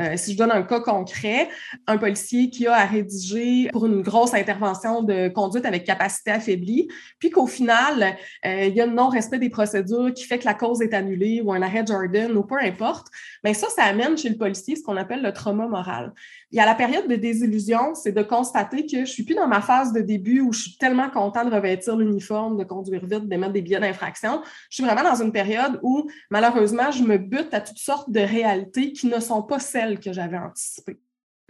Euh, 0.00 0.16
si 0.16 0.32
je 0.32 0.38
donne 0.38 0.50
un 0.50 0.62
cas 0.62 0.80
concret, 0.80 1.48
un 1.86 1.98
policier 1.98 2.50
qui 2.50 2.66
a 2.66 2.74
à 2.74 2.84
rédiger 2.84 3.68
pour 3.72 3.86
une 3.86 4.02
grosse 4.02 4.34
intervention 4.34 5.02
de 5.02 5.28
conduite 5.28 5.64
avec 5.64 5.84
capacité 5.84 6.32
affaiblie, 6.32 6.88
puis 7.18 7.30
qu'au 7.30 7.46
final, 7.46 8.16
euh, 8.44 8.64
il 8.64 8.74
y 8.74 8.80
a 8.80 8.84
un 8.84 8.88
non-respect 8.88 9.38
des 9.38 9.50
procédures 9.50 10.12
qui 10.12 10.24
fait 10.24 10.38
que 10.38 10.46
la 10.46 10.54
cause 10.54 10.82
est 10.82 10.94
annulée 10.94 11.40
ou 11.42 11.52
un 11.52 11.62
arrêt 11.62 11.84
Jordan 11.86 12.36
ou 12.36 12.42
peu 12.42 12.58
importe, 12.60 13.06
bien 13.44 13.54
ça, 13.54 13.68
ça 13.68 13.84
amène 13.84 14.18
chez 14.18 14.28
le 14.28 14.36
policier 14.36 14.74
ce 14.74 14.82
qu'on 14.82 14.96
appelle 14.96 15.22
le 15.22 15.32
trauma 15.32 15.68
moral. 15.68 16.12
Il 16.54 16.58
y 16.58 16.60
a 16.60 16.66
la 16.66 16.76
période 16.76 17.08
de 17.08 17.16
désillusion, 17.16 17.96
c'est 17.96 18.12
de 18.12 18.22
constater 18.22 18.86
que 18.86 19.00
je 19.00 19.10
suis 19.10 19.24
plus 19.24 19.34
dans 19.34 19.48
ma 19.48 19.60
phase 19.60 19.92
de 19.92 20.00
début 20.00 20.40
où 20.40 20.52
je 20.52 20.60
suis 20.60 20.76
tellement 20.76 21.10
content 21.10 21.44
de 21.44 21.52
revêtir 21.52 21.96
l'uniforme, 21.96 22.56
de 22.56 22.62
conduire 22.62 23.04
vite, 23.04 23.28
de 23.28 23.36
mettre 23.36 23.52
des 23.52 23.60
billets 23.60 23.80
d'infraction. 23.80 24.40
Je 24.70 24.76
suis 24.76 24.84
vraiment 24.84 25.02
dans 25.02 25.20
une 25.20 25.32
période 25.32 25.80
où, 25.82 26.08
malheureusement, 26.30 26.92
je 26.92 27.02
me 27.02 27.18
bute 27.18 27.52
à 27.52 27.60
toutes 27.60 27.78
sortes 27.78 28.08
de 28.08 28.20
réalités 28.20 28.92
qui 28.92 29.08
ne 29.08 29.18
sont 29.18 29.42
pas 29.42 29.58
celles 29.58 29.98
que 29.98 30.12
j'avais 30.12 30.38
anticipé. 30.38 30.96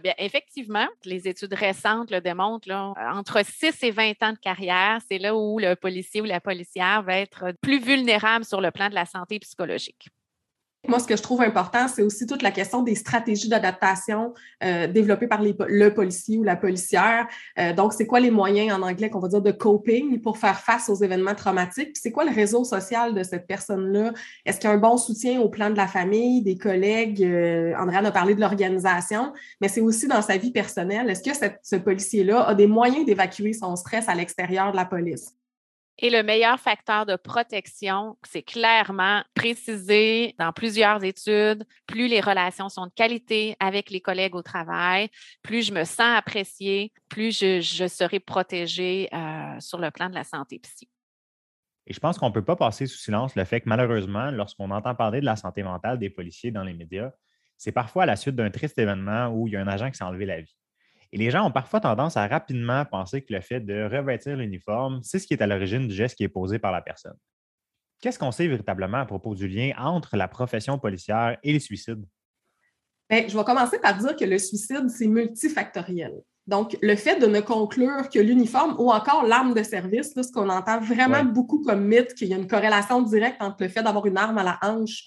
Bien, 0.01 0.15
effectivement, 0.17 0.87
les 1.03 1.27
études 1.27 1.53
récentes 1.53 2.09
le 2.09 2.19
démontrent, 2.19 2.95
entre 2.97 3.45
6 3.45 3.83
et 3.83 3.91
20 3.91 4.23
ans 4.23 4.33
de 4.33 4.39
carrière, 4.39 5.01
c'est 5.07 5.19
là 5.19 5.35
où 5.35 5.59
le 5.59 5.75
policier 5.75 6.21
ou 6.21 6.25
la 6.25 6.41
policière 6.41 7.03
va 7.03 7.19
être 7.19 7.53
plus 7.61 7.77
vulnérable 7.77 8.43
sur 8.43 8.59
le 8.59 8.71
plan 8.71 8.89
de 8.89 8.95
la 8.95 9.05
santé 9.05 9.37
psychologique. 9.37 10.07
Moi, 10.87 10.99
ce 10.99 11.07
que 11.07 11.15
je 11.15 11.21
trouve 11.21 11.41
important, 11.41 11.87
c'est 11.87 12.01
aussi 12.01 12.27
toute 12.27 12.41
la 12.41 12.51
question 12.51 12.81
des 12.81 12.95
stratégies 12.95 13.49
d'adaptation 13.49 14.33
euh, 14.63 14.87
développées 14.87 15.27
par 15.27 15.41
le 15.41 15.89
policier 15.89 16.37
ou 16.37 16.43
la 16.43 16.55
policière. 16.55 17.27
Euh, 17.59 17.73
donc, 17.73 17.93
c'est 17.93 18.05
quoi 18.05 18.19
les 18.19 18.31
moyens 18.31 18.77
en 18.77 18.81
anglais 18.81 19.09
qu'on 19.09 19.19
va 19.19 19.27
dire 19.27 19.41
de 19.41 19.51
coping 19.51 20.21
pour 20.21 20.37
faire 20.37 20.59
face 20.59 20.89
aux 20.89 20.95
événements 20.95 21.35
traumatiques? 21.35 21.97
c'est 21.97 22.11
quoi 22.11 22.25
le 22.25 22.31
réseau 22.31 22.63
social 22.63 23.13
de 23.13 23.23
cette 23.23 23.47
personne-là? 23.47 24.13
Est-ce 24.45 24.59
qu'il 24.59 24.69
y 24.69 24.73
a 24.73 24.75
un 24.75 24.79
bon 24.79 24.97
soutien 24.97 25.39
au 25.41 25.49
plan 25.49 25.69
de 25.69 25.77
la 25.77 25.87
famille, 25.87 26.41
des 26.41 26.57
collègues? 26.57 27.23
Euh, 27.23 27.73
a 27.75 28.11
parlé 28.11 28.35
de 28.35 28.41
l'organisation, 28.41 29.33
mais 29.61 29.67
c'est 29.67 29.81
aussi 29.81 30.07
dans 30.07 30.21
sa 30.21 30.37
vie 30.37 30.51
personnelle. 30.51 31.09
Est-ce 31.09 31.23
que 31.23 31.55
ce 31.63 31.75
policier-là 31.75 32.43
a 32.43 32.53
des 32.53 32.67
moyens 32.67 33.05
d'évacuer 33.05 33.53
son 33.53 33.75
stress 33.75 34.07
à 34.07 34.15
l'extérieur 34.15 34.71
de 34.71 34.75
la 34.75 34.85
police? 34.85 35.33
Et 35.99 36.09
le 36.09 36.23
meilleur 36.23 36.59
facteur 36.59 37.05
de 37.05 37.15
protection, 37.15 38.17
c'est 38.27 38.41
clairement 38.41 39.23
précisé 39.33 40.35
dans 40.37 40.51
plusieurs 40.51 41.01
études. 41.05 41.65
Plus 41.87 42.07
les 42.07 42.19
relations 42.19 42.67
sont 42.67 42.87
de 42.87 42.91
qualité 42.91 43.55
avec 43.61 43.89
les 43.89 44.01
collègues 44.01 44.35
au 44.35 44.41
travail, 44.41 45.09
plus 45.41 45.65
je 45.65 45.73
me 45.73 45.85
sens 45.85 46.17
appréciée, 46.17 46.91
plus 47.07 47.39
je, 47.39 47.87
serai 47.87 48.19
protégée 48.19 49.07
euh, 49.13 49.59
sur 49.59 49.79
le 49.79 49.89
plan 49.89 50.09
de 50.09 50.15
la 50.15 50.25
santé 50.25 50.59
psy. 50.59 50.89
Et 51.87 51.93
je 51.93 51.99
pense 51.99 52.17
qu'on 52.17 52.29
ne 52.29 52.33
peut 52.33 52.43
pas 52.43 52.55
passer 52.55 52.87
sous 52.87 52.97
silence 52.97 53.35
le 53.35 53.45
fait 53.45 53.61
que 53.61 53.69
malheureusement, 53.69 54.31
lorsqu'on 54.31 54.71
entend 54.71 54.95
parler 54.95 55.21
de 55.21 55.25
la 55.25 55.35
santé 55.35 55.63
mentale 55.63 55.97
des 55.97 56.09
policiers 56.09 56.51
dans 56.51 56.63
les 56.63 56.73
médias, 56.73 57.11
c'est 57.57 57.71
parfois 57.71 58.03
à 58.03 58.05
la 58.05 58.15
suite 58.15 58.35
d'un 58.35 58.49
triste 58.49 58.77
événement 58.77 59.27
où 59.27 59.47
il 59.47 59.53
y 59.53 59.55
a 59.55 59.61
un 59.61 59.67
agent 59.67 59.89
qui 59.91 59.97
s'est 59.97 60.03
enlevé 60.03 60.25
la 60.25 60.41
vie. 60.41 60.55
Et 61.15 61.17
les 61.17 61.31
gens 61.31 61.47
ont 61.47 61.51
parfois 61.51 61.79
tendance 61.79 62.17
à 62.17 62.27
rapidement 62.27 62.83
penser 62.83 63.21
que 63.21 63.33
le 63.33 63.39
fait 63.39 63.61
de 63.61 63.85
revêtir 63.85 64.35
l'uniforme, 64.35 64.99
c'est 65.01 65.17
ce 65.17 65.25
qui 65.25 65.33
est 65.33 65.41
à 65.41 65.47
l'origine 65.47 65.87
du 65.87 65.95
geste 65.95 66.17
qui 66.17 66.25
est 66.25 66.27
posé 66.27 66.59
par 66.59 66.73
la 66.73 66.81
personne. 66.81 67.15
Qu'est-ce 68.01 68.19
qu'on 68.19 68.33
sait 68.33 68.49
véritablement 68.49 68.97
à 68.97 69.05
propos 69.05 69.33
du 69.33 69.47
lien 69.47 69.71
entre 69.77 70.17
la 70.17 70.27
profession 70.27 70.77
policière 70.77 71.37
et 71.41 71.53
les 71.53 71.61
suicides? 71.61 72.03
Bien, 73.09 73.29
je 73.29 73.37
vais 73.37 73.43
commencer 73.45 73.79
par 73.79 73.97
dire 73.97 74.13
que 74.17 74.25
le 74.25 74.37
suicide, 74.37 74.89
c'est 74.89 75.07
multifactoriel. 75.07 76.15
Donc, 76.47 76.77
le 76.81 76.97
fait 76.97 77.17
de 77.17 77.27
ne 77.27 77.39
conclure 77.39 78.09
que 78.09 78.19
l'uniforme 78.19 78.75
ou 78.77 78.91
encore 78.91 79.25
l'arme 79.25 79.53
de 79.53 79.63
service, 79.63 80.11
ce 80.13 80.31
qu'on 80.33 80.49
entend 80.49 80.81
vraiment 80.81 81.23
beaucoup 81.23 81.63
comme 81.63 81.85
mythe, 81.85 82.13
qu'il 82.13 82.27
y 82.27 82.33
a 82.33 82.37
une 82.37 82.47
corrélation 82.47 83.01
directe 83.01 83.41
entre 83.41 83.63
le 83.63 83.69
fait 83.69 83.83
d'avoir 83.83 84.05
une 84.05 84.17
arme 84.17 84.39
à 84.39 84.43
la 84.43 84.59
hanche 84.61 85.05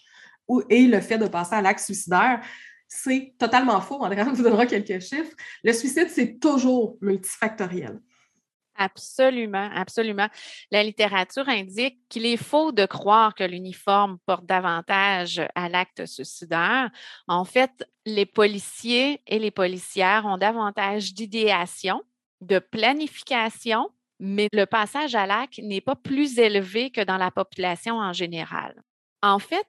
et 0.71 0.87
le 0.87 1.01
fait 1.03 1.19
de 1.19 1.29
passer 1.29 1.57
à 1.57 1.61
l'acte 1.61 1.81
suicidaire, 1.81 2.41
c'est 2.89 3.35
totalement 3.39 3.81
faux. 3.81 4.03
Andréane 4.03 4.33
vous 4.35 4.43
donnera 4.43 4.67
quelques 4.67 5.01
chiffres. 5.01 5.37
Le 5.63 5.73
suicide, 5.73 6.09
c'est 6.09 6.41
toujours 6.41 6.97
multifactoriel. 7.01 8.01
Absolument, 8.81 9.71
absolument. 9.75 10.29
La 10.71 10.85
littérature 10.85 11.49
indique 11.49 11.99
qu'il 12.09 12.25
est 12.25 12.37
faux 12.37 12.71
de 12.71 12.87
croire 12.87 13.35
que 13.35 13.43
l'uniforme 13.43 14.19
porte 14.25 14.47
davantage 14.47 15.43
à 15.57 15.69
l'acte 15.69 16.07
suicidaire. 16.07 16.89
En 17.27 17.45
fait, 17.45 17.85
les 18.07 18.25
policiers 18.25 19.21
et 19.27 19.41
les 19.41 19.51
policières 19.51 20.27
ont 20.27 20.39
davantage 20.39 21.13
d'idéation, 21.13 22.03
de 22.41 22.61
planification, 22.61 23.91
mais 24.21 24.49
le 24.53 24.65
passage 24.65 25.17
à 25.17 25.27
l'acte 25.27 25.59
n'est 25.59 25.81
pas 25.81 25.97
plus 25.97 26.39
élevé 26.39 26.91
que 26.91 27.01
dans 27.01 27.19
la 27.19 27.33
population 27.33 27.97
en 27.97 28.13
général. 28.13 28.81
En 29.23 29.41
fait, 29.41 29.67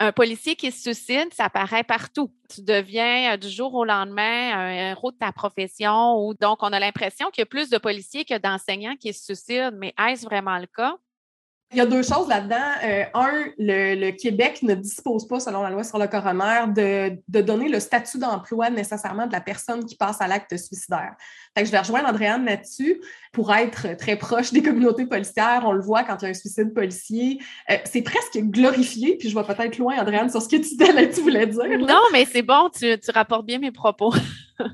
un 0.00 0.12
policier 0.12 0.56
qui 0.56 0.72
se 0.72 0.80
suicide, 0.80 1.32
ça 1.32 1.50
paraît 1.50 1.84
partout. 1.84 2.32
Tu 2.48 2.62
deviens 2.62 3.34
euh, 3.34 3.36
du 3.36 3.50
jour 3.50 3.74
au 3.74 3.84
lendemain 3.84 4.58
un 4.58 4.90
héros 4.90 5.12
de 5.12 5.16
ta 5.18 5.30
profession. 5.30 6.24
Ou, 6.24 6.34
donc, 6.34 6.62
on 6.62 6.72
a 6.72 6.80
l'impression 6.80 7.30
qu'il 7.30 7.42
y 7.42 7.44
a 7.44 7.46
plus 7.46 7.68
de 7.68 7.76
policiers 7.76 8.24
que 8.24 8.38
d'enseignants 8.38 8.96
qui 8.96 9.12
se 9.12 9.22
suicident. 9.22 9.70
Mais 9.74 9.94
est-ce 9.98 10.24
vraiment 10.24 10.58
le 10.58 10.66
cas? 10.66 10.96
Il 11.72 11.78
y 11.78 11.80
a 11.80 11.86
deux 11.86 12.02
choses 12.02 12.26
là-dedans. 12.28 12.56
Euh, 12.82 13.04
un, 13.14 13.44
le, 13.56 14.10
Québec 14.10 14.60
ne 14.62 14.74
dispose 14.74 15.28
pas, 15.28 15.38
selon 15.38 15.62
la 15.62 15.70
loi 15.70 15.84
sur 15.84 15.98
le 15.98 16.08
coroner, 16.08 16.64
de, 16.66 17.16
de 17.28 17.40
donner 17.40 17.68
le 17.68 17.78
statut 17.78 18.18
d'emploi 18.18 18.70
nécessairement 18.70 19.28
de 19.28 19.32
la 19.32 19.40
personne 19.40 19.84
qui 19.84 19.94
passe 19.94 20.20
à 20.20 20.26
l'acte 20.26 20.56
suicidaire. 20.56 21.14
Fait 21.56 21.62
que 21.62 21.66
je 21.66 21.72
vais 21.72 21.78
rejoindre 21.78 22.08
Andréane 22.08 22.44
là-dessus. 22.44 23.00
Pour 23.32 23.54
être 23.54 23.96
très 23.96 24.16
proche 24.16 24.52
des 24.52 24.62
communautés 24.62 25.06
policières, 25.06 25.62
on 25.64 25.72
le 25.72 25.80
voit 25.80 26.02
quand 26.02 26.16
il 26.20 26.24
y 26.24 26.26
a 26.26 26.30
un 26.30 26.34
suicide 26.34 26.74
policier. 26.74 27.38
Euh, 27.70 27.76
c'est 27.84 28.02
presque 28.02 28.38
glorifié, 28.38 29.16
puis 29.16 29.28
je 29.28 29.38
vais 29.38 29.44
peut-être 29.44 29.78
loin, 29.78 29.96
Andréane, 29.98 30.28
sur 30.28 30.42
ce 30.42 30.48
que 30.48 30.56
tu, 30.56 30.76
tu 31.14 31.20
voulais 31.20 31.46
dire. 31.46 31.78
Non, 31.78 32.02
mais 32.12 32.24
c'est 32.24 32.42
bon, 32.42 32.68
tu, 32.76 32.98
tu 32.98 33.10
rapportes 33.12 33.46
bien 33.46 33.60
mes 33.60 33.70
propos. 33.70 34.12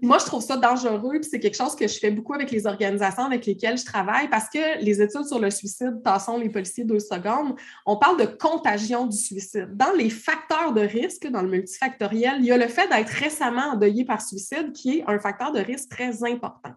Moi, 0.02 0.18
je 0.18 0.24
trouve 0.24 0.42
ça 0.42 0.56
dangereux, 0.56 1.20
puis 1.20 1.28
c'est 1.30 1.40
quelque 1.40 1.56
chose 1.56 1.74
que 1.76 1.86
je 1.86 1.98
fais 1.98 2.10
beaucoup 2.10 2.34
avec 2.34 2.50
les 2.50 2.66
organisations 2.66 3.24
avec 3.24 3.46
lesquelles 3.46 3.78
je 3.78 3.84
travaille, 3.84 4.28
parce 4.28 4.48
que 4.48 4.82
les 4.82 5.00
études 5.00 5.24
sur 5.24 5.38
le 5.38 5.50
suicide, 5.50 6.00
tassons 6.02 6.38
les 6.38 6.48
policiers 6.48 6.84
deux 6.84 7.00
secondes, 7.00 7.54
on 7.84 7.96
parle 7.96 8.18
de 8.20 8.26
contagion 8.26 9.06
du 9.06 9.16
suicide. 9.16 9.68
Dans 9.74 9.92
les 9.96 10.10
facteurs 10.10 10.72
de 10.72 10.80
risque, 10.80 11.26
dans 11.28 11.42
le 11.42 11.48
multifactoriel, 11.48 12.36
il 12.40 12.46
y 12.46 12.52
a 12.52 12.56
le 12.56 12.68
fait 12.68 12.88
d'être 12.88 13.08
récemment 13.08 13.72
endeuillé 13.72 14.04
par 14.04 14.22
suicide, 14.22 14.72
qui 14.72 14.98
est 14.98 15.04
un 15.06 15.18
facteur 15.18 15.52
de 15.52 15.60
risque 15.60 15.88
très 15.90 16.24
important. 16.24 16.72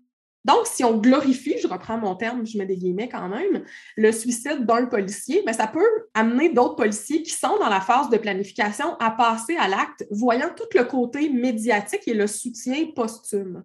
Donc, 0.45 0.65
si 0.65 0.83
on 0.83 0.97
glorifie, 0.97 1.57
je 1.61 1.67
reprends 1.67 1.97
mon 1.97 2.15
terme, 2.15 2.45
je 2.45 2.57
mets 2.57 2.65
des 2.65 2.77
guillemets 2.77 3.09
quand 3.09 3.27
même, 3.27 3.63
le 3.97 4.11
suicide 4.11 4.65
d'un 4.65 4.85
policier, 4.85 5.43
bien, 5.43 5.53
ça 5.53 5.67
peut 5.67 6.07
amener 6.13 6.49
d'autres 6.53 6.75
policiers 6.75 7.23
qui 7.23 7.31
sont 7.31 7.57
dans 7.59 7.67
la 7.67 7.81
phase 7.81 8.09
de 8.09 8.17
planification 8.17 8.95
à 8.99 9.11
passer 9.11 9.57
à 9.57 9.67
l'acte, 9.67 10.05
voyant 10.11 10.49
tout 10.55 10.67
le 10.73 10.85
côté 10.85 11.29
médiatique 11.29 12.07
et 12.07 12.13
le 12.13 12.25
soutien 12.25 12.87
posthume. 12.95 13.63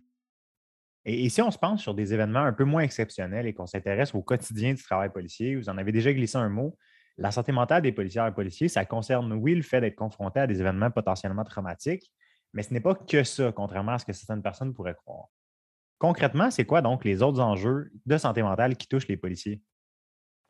Et, 1.05 1.29
si 1.29 1.43
on 1.43 1.51
se 1.51 1.59
pense 1.59 1.81
sur 1.81 1.95
des 1.95 2.13
événements 2.13 2.41
un 2.41 2.53
peu 2.53 2.65
moins 2.65 2.83
exceptionnels 2.83 3.47
et 3.47 3.53
qu'on 3.53 3.67
s'intéresse 3.67 4.15
au 4.15 4.23
quotidien 4.23 4.73
du 4.75 4.83
travail 4.83 5.11
policier, 5.11 5.55
vous 5.55 5.69
en 5.69 5.79
avez 5.79 5.93
déjà 5.93 6.13
glissé 6.13 6.39
un 6.39 6.49
mot, 6.49 6.77
la 7.19 7.31
santé 7.31 7.53
mentale 7.53 7.83
des 7.83 7.93
policières 7.93 8.27
et 8.27 8.35
policiers, 8.35 8.69
ça 8.69 8.85
concerne, 8.85 9.33
oui, 9.35 9.55
le 9.55 9.63
fait 9.63 9.81
d'être 9.81 9.95
confronté 9.95 10.41
à 10.41 10.47
des 10.49 10.61
événements 10.61 10.91
potentiellement 10.91 11.45
traumatiques, 11.45 12.11
mais 12.53 12.63
ce 12.63 12.73
n'est 12.73 12.81
pas 12.81 12.95
que 12.95 13.23
ça, 13.23 13.53
contrairement 13.53 13.93
à 13.93 13.99
ce 13.99 14.07
que 14.07 14.13
certaines 14.13 14.43
personnes 14.43 14.75
pourraient 14.75 14.95
croire. 14.95 15.29
Concrètement, 15.99 16.51
c'est 16.51 16.65
quoi 16.65 16.83
donc 16.83 17.05
les 17.05 17.23
autres 17.23 17.41
enjeux 17.41 17.91
de 18.07 18.19
santé 18.19 18.43
mentale 18.43 18.77
qui 18.77 18.89
touchent 18.89 19.09
les 19.09 19.17
policiers? 19.17 19.61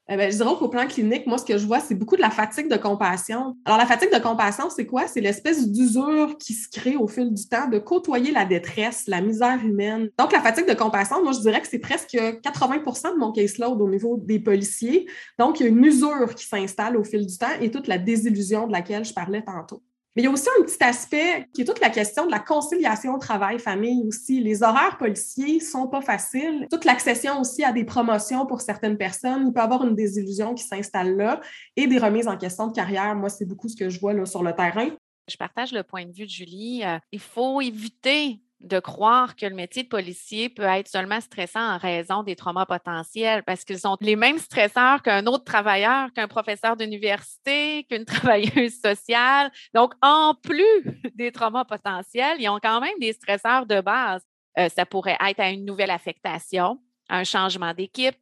Eh 0.06 0.30
je 0.30 0.36
dirais 0.36 0.50
qu'au 0.58 0.68
plan 0.68 0.86
clinique, 0.86 1.26
moi, 1.26 1.38
ce 1.38 1.46
que 1.46 1.56
je 1.56 1.66
vois, 1.66 1.80
c'est 1.80 1.94
beaucoup 1.94 2.16
de 2.16 2.20
la 2.20 2.28
fatigue 2.28 2.68
de 2.68 2.76
compassion. 2.76 3.56
Alors, 3.64 3.78
la 3.78 3.86
fatigue 3.86 4.12
de 4.12 4.18
compassion, 4.18 4.68
c'est 4.68 4.84
quoi? 4.84 5.06
C'est 5.06 5.22
l'espèce 5.22 5.66
d'usure 5.70 6.36
qui 6.38 6.52
se 6.52 6.68
crée 6.68 6.96
au 6.96 7.06
fil 7.06 7.32
du 7.32 7.48
temps 7.48 7.68
de 7.70 7.78
côtoyer 7.78 8.30
la 8.30 8.44
détresse, 8.44 9.04
la 9.06 9.22
misère 9.22 9.58
humaine. 9.64 10.10
Donc, 10.18 10.32
la 10.32 10.42
fatigue 10.42 10.68
de 10.68 10.74
compassion, 10.74 11.22
moi, 11.22 11.32
je 11.32 11.40
dirais 11.40 11.62
que 11.62 11.68
c'est 11.68 11.78
presque 11.78 12.14
80% 12.14 13.14
de 13.14 13.18
mon 13.18 13.32
caseload 13.32 13.80
au 13.80 13.88
niveau 13.88 14.18
des 14.18 14.40
policiers. 14.40 15.08
Donc, 15.38 15.60
il 15.60 15.62
y 15.62 15.66
a 15.66 15.68
une 15.70 15.82
usure 15.82 16.34
qui 16.34 16.44
s'installe 16.46 16.98
au 16.98 17.04
fil 17.04 17.26
du 17.26 17.38
temps 17.38 17.58
et 17.62 17.70
toute 17.70 17.86
la 17.86 17.96
désillusion 17.96 18.66
de 18.66 18.72
laquelle 18.72 19.06
je 19.06 19.14
parlais 19.14 19.42
tantôt. 19.42 19.82
Mais 20.14 20.22
il 20.22 20.24
y 20.26 20.28
a 20.28 20.30
aussi 20.30 20.48
un 20.60 20.62
petit 20.62 20.82
aspect 20.82 21.48
qui 21.52 21.62
est 21.62 21.64
toute 21.64 21.80
la 21.80 21.90
question 21.90 22.26
de 22.26 22.30
la 22.30 22.38
conciliation 22.38 23.18
travail-famille 23.18 24.04
aussi. 24.06 24.40
Les 24.40 24.62
horaires 24.62 24.96
policiers 24.96 25.58
sont 25.58 25.88
pas 25.88 26.02
faciles. 26.02 26.68
Toute 26.70 26.84
l'accession 26.84 27.40
aussi 27.40 27.64
à 27.64 27.72
des 27.72 27.84
promotions 27.84 28.46
pour 28.46 28.60
certaines 28.60 28.96
personnes, 28.96 29.46
il 29.48 29.52
peut 29.52 29.60
y 29.60 29.64
avoir 29.64 29.84
une 29.84 29.96
désillusion 29.96 30.54
qui 30.54 30.62
s'installe 30.62 31.16
là 31.16 31.40
et 31.74 31.88
des 31.88 31.98
remises 31.98 32.28
en 32.28 32.36
question 32.36 32.68
de 32.68 32.72
carrière. 32.72 33.16
Moi, 33.16 33.28
c'est 33.28 33.44
beaucoup 33.44 33.68
ce 33.68 33.76
que 33.76 33.90
je 33.90 33.98
vois 33.98 34.12
là, 34.12 34.24
sur 34.24 34.44
le 34.44 34.54
terrain. 34.54 34.90
Je 35.28 35.36
partage 35.36 35.72
le 35.72 35.82
point 35.82 36.04
de 36.04 36.12
vue 36.12 36.26
de 36.26 36.30
Julie. 36.30 36.82
Euh, 36.84 36.98
il 37.10 37.20
faut 37.20 37.60
éviter 37.60 38.40
de 38.60 38.78
croire 38.80 39.36
que 39.36 39.46
le 39.46 39.54
métier 39.54 39.82
de 39.82 39.88
policier 39.88 40.48
peut 40.48 40.62
être 40.62 40.88
seulement 40.88 41.20
stressant 41.20 41.74
en 41.74 41.78
raison 41.78 42.22
des 42.22 42.36
traumas 42.36 42.66
potentiels 42.66 43.42
parce 43.42 43.64
qu'ils 43.64 43.78
sont 43.78 43.96
les 44.00 44.16
mêmes 44.16 44.38
stresseurs 44.38 45.02
qu'un 45.02 45.26
autre 45.26 45.44
travailleur, 45.44 46.12
qu'un 46.14 46.28
professeur 46.28 46.76
d'université, 46.76 47.84
qu'une 47.84 48.04
travailleuse 48.06 48.80
sociale. 48.80 49.50
Donc, 49.74 49.92
en 50.02 50.34
plus 50.34 51.00
des 51.14 51.30
traumas 51.30 51.64
potentiels, 51.64 52.40
ils 52.40 52.48
ont 52.48 52.60
quand 52.62 52.80
même 52.80 52.98
des 53.00 53.12
stresseurs 53.12 53.66
de 53.66 53.80
base. 53.80 54.22
Euh, 54.58 54.68
ça 54.68 54.86
pourrait 54.86 55.18
être 55.20 55.40
à 55.40 55.50
une 55.50 55.64
nouvelle 55.64 55.90
affectation, 55.90 56.80
un 57.10 57.24
changement 57.24 57.74
d'équipe, 57.74 58.16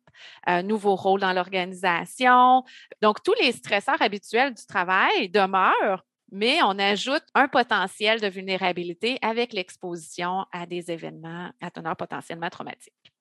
un 0.47 0.63
nouveau 0.63 0.97
rôle 0.97 1.21
dans 1.21 1.33
l'organisation. 1.33 2.65
Donc, 3.01 3.23
tous 3.23 3.35
les 3.41 3.53
stresseurs 3.53 4.01
habituels 4.01 4.55
du 4.55 4.67
travail 4.67 5.29
demeurent, 5.29 6.05
mais 6.33 6.63
on 6.63 6.79
ajoute 6.79 7.23
un 7.35 7.47
potentiel 7.47 8.21
de 8.21 8.27
vulnérabilité 8.27 9.19
avec 9.23 9.53
l'exposition 9.53 10.47
à 10.51 10.67
des 10.67 10.91
événements 10.91 11.51
à 11.61 11.71
teneur 11.71 11.97
potentiellement 11.97 12.49
traumatique 12.49 13.12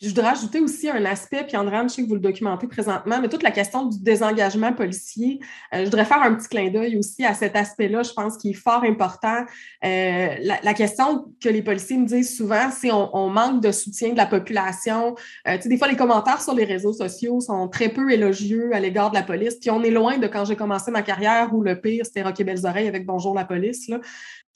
je 0.00 0.08
voudrais 0.08 0.28
ajouter 0.28 0.60
aussi 0.60 0.88
un 0.88 1.04
aspect, 1.04 1.44
puis 1.46 1.56
Andréane, 1.58 1.88
je 1.88 1.96
sais 1.96 2.02
que 2.02 2.08
vous 2.08 2.14
le 2.14 2.20
documentez 2.20 2.66
présentement, 2.66 3.20
mais 3.20 3.28
toute 3.28 3.42
la 3.42 3.50
question 3.50 3.84
du 3.84 4.02
désengagement 4.02 4.72
policier, 4.72 5.40
euh, 5.74 5.80
je 5.80 5.84
voudrais 5.84 6.06
faire 6.06 6.22
un 6.22 6.34
petit 6.34 6.48
clin 6.48 6.70
d'œil 6.70 6.96
aussi 6.96 7.24
à 7.24 7.34
cet 7.34 7.54
aspect-là, 7.54 8.02
je 8.02 8.12
pense 8.12 8.38
qu'il 8.38 8.52
est 8.52 8.54
fort 8.54 8.82
important. 8.84 9.44
Euh, 9.84 10.28
la, 10.40 10.74
question 10.74 11.26
que 11.42 11.50
les 11.50 11.60
policiers 11.60 11.98
me 11.98 12.06
disent 12.06 12.34
souvent, 12.34 12.70
c'est 12.70 12.90
on, 12.90 13.14
on 13.14 13.28
manque 13.28 13.62
de 13.62 13.72
soutien 13.72 14.12
de 14.12 14.16
la 14.16 14.24
population. 14.24 15.14
Euh, 15.46 15.56
tu 15.56 15.62
sais, 15.62 15.68
des 15.68 15.76
fois, 15.76 15.88
les 15.88 15.96
commentaires 15.96 16.40
sur 16.40 16.54
les 16.54 16.64
réseaux 16.64 16.94
sociaux 16.94 17.40
sont 17.40 17.68
très 17.68 17.90
peu 17.90 18.10
élogieux 18.10 18.70
à 18.72 18.80
l'égard 18.80 19.10
de 19.10 19.16
la 19.16 19.22
police, 19.22 19.56
puis 19.56 19.70
on 19.70 19.82
est 19.82 19.90
loin 19.90 20.16
de 20.16 20.26
quand 20.26 20.46
j'ai 20.46 20.56
commencé 20.56 20.90
ma 20.90 21.02
carrière 21.02 21.54
où 21.54 21.62
le 21.62 21.78
pire, 21.78 22.06
c'était 22.06 22.22
Rocky 22.22 22.44
Belles 22.44 22.64
Oreilles 22.64 22.88
avec 22.88 23.04
Bonjour 23.04 23.34
la 23.34 23.44
police. 23.44 23.86
Là. 23.88 24.00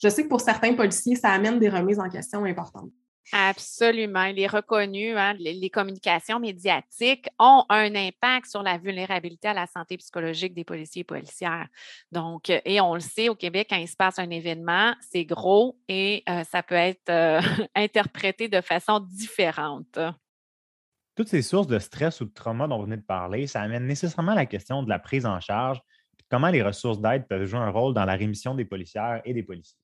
Je 0.01 0.09
sais 0.09 0.23
que 0.23 0.27
pour 0.27 0.41
certains 0.41 0.73
policiers, 0.73 1.15
ça 1.15 1.29
amène 1.29 1.59
des 1.59 1.69
remises 1.69 1.99
en 1.99 2.09
question 2.09 2.45
importantes. 2.45 2.89
Absolument. 3.31 4.25
Il 4.25 4.39
est 4.39 4.47
reconnu, 4.47 5.17
hein, 5.17 5.33
les, 5.39 5.69
communications 5.69 6.39
médiatiques 6.39 7.27
ont 7.39 7.65
un 7.69 7.93
impact 7.95 8.47
sur 8.47 8.61
la 8.61 8.77
vulnérabilité 8.77 9.47
à 9.47 9.53
la 9.53 9.67
santé 9.67 9.97
psychologique 9.97 10.53
des 10.53 10.63
policiers 10.63 11.01
et 11.01 11.05
policières. 11.05 11.67
Donc, 12.11 12.49
euh, 12.49 12.59
et 12.65 12.79
on 12.81 12.93
le 12.93 12.99
sait, 12.99 13.29
au 13.29 13.35
Québec, 13.35 13.67
quand 13.69 13.77
il 13.77 13.87
se 13.87 13.95
passe 13.95 14.19
un 14.19 14.29
événement, 14.29 14.93
c'est 15.01 15.25
gros 15.25 15.77
et 15.87 16.23
euh, 16.29 16.43
ça 16.43 16.61
peut 16.61 16.75
être 16.75 17.09
euh, 17.09 17.41
interprété 17.75 18.47
de 18.47 18.61
façon 18.61 18.99
différente. 18.99 19.99
Toutes 21.15 21.29
ces 21.29 21.41
sources 21.41 21.67
de 21.67 21.79
stress 21.79 22.21
ou 22.21 22.25
de 22.25 22.33
trauma 22.33 22.67
dont 22.67 22.77
vous 22.77 22.85
venez 22.85 22.97
de 22.97 23.01
parler, 23.01 23.47
ça 23.47 23.61
amène 23.61 23.87
nécessairement 23.87 24.33
à 24.33 24.35
la 24.35 24.45
question 24.45 24.83
de 24.83 24.89
la 24.89 24.99
prise 24.99 25.25
en 25.25 25.39
charge, 25.39 25.81
comment 26.29 26.49
les 26.49 26.61
ressources 26.61 26.99
d'aide 26.99 27.27
peuvent 27.27 27.45
jouer 27.45 27.59
un 27.59 27.69
rôle 27.69 27.93
dans 27.93 28.05
la 28.05 28.15
rémission 28.15 28.53
des 28.53 28.65
policières 28.65 29.21
et 29.25 29.33
des 29.33 29.43
policiers. 29.43 29.77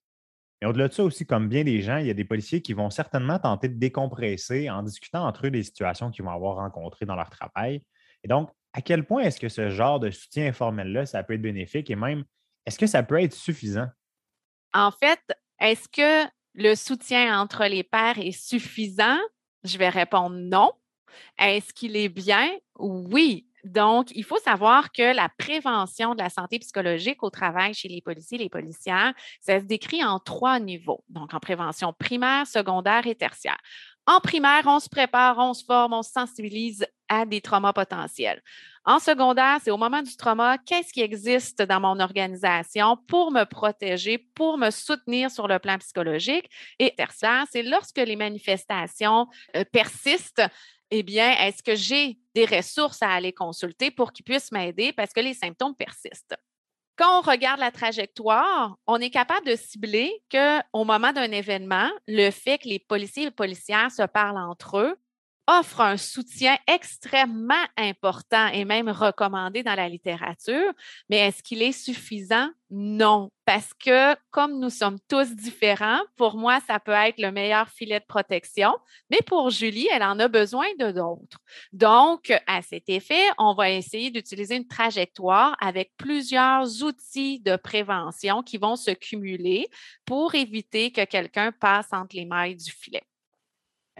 Et 0.62 0.68
au-delà 0.68 0.88
de 0.88 0.94
ça 0.94 1.04
aussi, 1.04 1.26
comme 1.26 1.50
bien 1.50 1.64
des 1.64 1.82
gens, 1.82 1.98
il 1.98 2.06
y 2.06 2.12
a 2.12 2.14
des 2.14 2.24
policiers 2.24 2.62
qui 2.62 2.74
vont 2.74 2.92
certainement 2.92 3.40
tenter 3.40 3.68
de 3.68 3.80
décompresser 3.80 4.70
en 4.70 4.84
discutant 4.84 5.26
entre 5.26 5.48
eux 5.48 5.52
des 5.52 5.64
situations 5.64 6.12
qu'ils 6.12 6.24
vont 6.24 6.32
avoir 6.32 6.58
rencontrées 6.58 7.06
dans 7.06 7.16
leur 7.16 7.32
travail. 7.32 7.82
Et 8.24 8.28
donc, 8.28 8.52
à 8.74 8.82
quel 8.82 9.06
point 9.06 9.24
est-ce 9.24 9.40
que 9.40 9.50
ce 9.50 9.70
genre 9.70 10.00
de 10.00 10.12
soutien 10.12 10.48
informel-là, 10.48 11.06
ça 11.08 11.24
peut 11.24 11.34
être 11.34 11.42
bénéfique 11.42 11.90
et 11.90 11.96
même, 11.96 12.24
est-ce 12.66 12.78
que 12.78 12.86
ça 12.86 13.02
peut 13.02 13.20
être 13.20 13.34
suffisant? 13.34 13.88
En 14.74 14.92
fait, 14.92 15.20
est-ce 15.60 15.90
que 15.90 16.30
le 16.54 16.76
soutien 16.76 17.40
entre 17.42 17.66
les 17.66 17.84
pairs 17.84 18.20
est 18.20 18.32
suffisant? 18.32 19.18
Je 19.64 19.78
vais 19.78 19.90
répondre 19.90 20.36
non. 20.36 20.72
Est-ce 21.40 21.74
qu'il 21.74 21.96
est 21.96 22.10
bien? 22.10 22.50
Oui. 22.78 23.48
Donc, 23.64 24.12
il 24.16 24.24
faut 24.24 24.40
savoir 24.40 24.92
que 24.92 25.16
la 25.16 25.30
prévention 25.30 26.16
de 26.16 26.22
la 26.22 26.30
santé 26.30 26.60
psychologique 26.60 27.24
au 27.24 27.30
travail 27.30 27.74
chez 27.74 27.88
les 27.88 28.02
policiers 28.02 28.40
et 28.40 28.44
les 28.44 28.50
policières, 28.50 29.14
ça 29.40 29.60
se 29.60 29.66
décrit 29.66 30.04
en 30.04 30.20
trois 30.20 30.60
niveaux. 30.60 31.04
Donc, 31.10 31.34
en 31.34 31.40
prévention 31.40 31.94
primaire, 31.94 32.48
secondaire 32.48 33.06
et 33.08 33.16
tertiaire. 33.16 33.60
En 34.08 34.20
primaire, 34.20 34.64
on 34.66 34.80
se 34.80 34.90
prépare, 34.90 35.38
on 35.38 35.54
se 35.54 35.64
forme, 35.64 35.94
on 35.94 36.02
se 36.02 36.12
sensibilise 36.12 36.86
à 37.08 37.26
des 37.26 37.40
traumas 37.40 37.74
potentiels. 37.74 38.42
En 38.84 38.98
secondaire, 38.98 39.60
c'est 39.62 39.70
au 39.70 39.78
moment 39.78 40.02
du 40.02 40.16
trauma, 40.16 40.58
qu'est-ce 40.58 40.92
qui 40.92 41.02
existe 41.02 41.62
dans 41.62 41.80
mon 41.80 42.00
organisation 42.00 42.98
pour 43.08 43.32
me 43.32 43.44
protéger, 43.44 44.18
pour 44.18 44.58
me 44.58 44.72
soutenir 44.72 45.30
sur 45.30 45.48
le 45.48 45.60
plan 45.60 45.78
psychologique? 45.78 46.50
Et 46.80 46.96
tertiaire, 46.96 47.46
c'est 47.52 47.62
lorsque 47.62 47.98
les 47.98 48.16
manifestations 48.16 49.28
euh, 49.56 49.64
persistent, 49.72 50.42
eh 50.92 51.04
bien, 51.04 51.32
est-ce 51.40 51.64
que 51.64 51.76
j'ai 51.76 52.18
des 52.36 52.46
ressources 52.46 53.02
à 53.02 53.10
aller 53.12 53.34
consulter 53.34 53.92
pour 53.92 54.12
qu'ils 54.14 54.26
puissent 54.26 54.52
m'aider 54.52 54.94
parce 54.94 55.14
que 55.14 55.22
les 55.22 55.34
symptômes 55.34 55.76
persistent? 55.76 56.36
Quand 56.98 57.20
on 57.20 57.22
regarde 57.22 57.60
la 57.60 57.72
trajectoire, 57.72 58.78
on 58.88 58.98
est 58.98 59.10
capable 59.10 59.48
de 59.48 59.56
cibler 59.56 60.12
qu'au 60.32 60.84
moment 60.84 61.14
d'un 61.14 61.32
événement, 61.32 61.90
le 62.08 62.30
fait 62.32 62.60
que 62.60 62.68
les 62.70 62.80
policiers 62.80 63.24
et 63.24 63.28
les 63.28 63.32
policières 63.32 63.92
se 63.92 64.04
parlent 64.04 64.38
entre 64.38 64.78
eux 64.78 64.96
offre 65.60 65.82
un 65.82 65.98
soutien 65.98 66.58
extrêmement 66.68 67.66
important 67.78 68.48
et 68.48 68.64
même 68.64 68.90
recommandé 68.90 69.64
dans 69.64 69.76
la 69.76 69.90
littérature, 69.90 70.72
mais 71.10 71.18
est-ce 71.18 71.44
qu'il 71.44 71.62
est 71.62 71.72
suffisant? 71.72 72.50
Non, 72.70 73.32
parce 73.44 73.74
que 73.74 74.16
comme 74.30 74.60
nous 74.60 74.70
sommes 74.70 74.98
tous 75.10 75.36
différents, 75.36 76.00
pour 76.16 76.38
moi, 76.38 76.60
ça 76.68 76.80
peut 76.80 76.92
être 76.94 77.20
le 77.20 77.32
meilleur 77.32 77.68
filet 77.68 78.00
de 78.00 78.06
protection, 78.06 78.74
mais 79.10 79.20
pour 79.26 79.50
Julie, 79.50 79.90
elle 79.92 80.04
en 80.04 80.18
a 80.20 80.30
besoin 80.30 80.68
de 80.80 80.92
d'autres. 80.92 81.40
Donc, 81.74 82.32
à 82.48 82.62
cet 82.62 82.88
effet, 82.88 83.24
on 83.38 83.54
va 83.54 83.72
essayer 83.72 84.10
d'utiliser 84.10 84.56
une 84.56 84.68
trajectoire 84.68 85.58
avec 85.60 85.92
plusieurs 85.98 86.82
outils 86.82 87.42
de 87.42 87.58
prévention 87.58 88.42
qui 88.42 88.58
vont 88.58 88.78
se 88.78 88.92
cumuler 88.92 89.68
pour 90.06 90.34
éviter 90.34 90.92
que 90.92 91.04
quelqu'un 91.04 91.52
passe 91.52 91.92
entre 91.92 92.16
les 92.16 92.26
mailles 92.26 92.56
du 92.56 92.72
filet. 92.72 93.04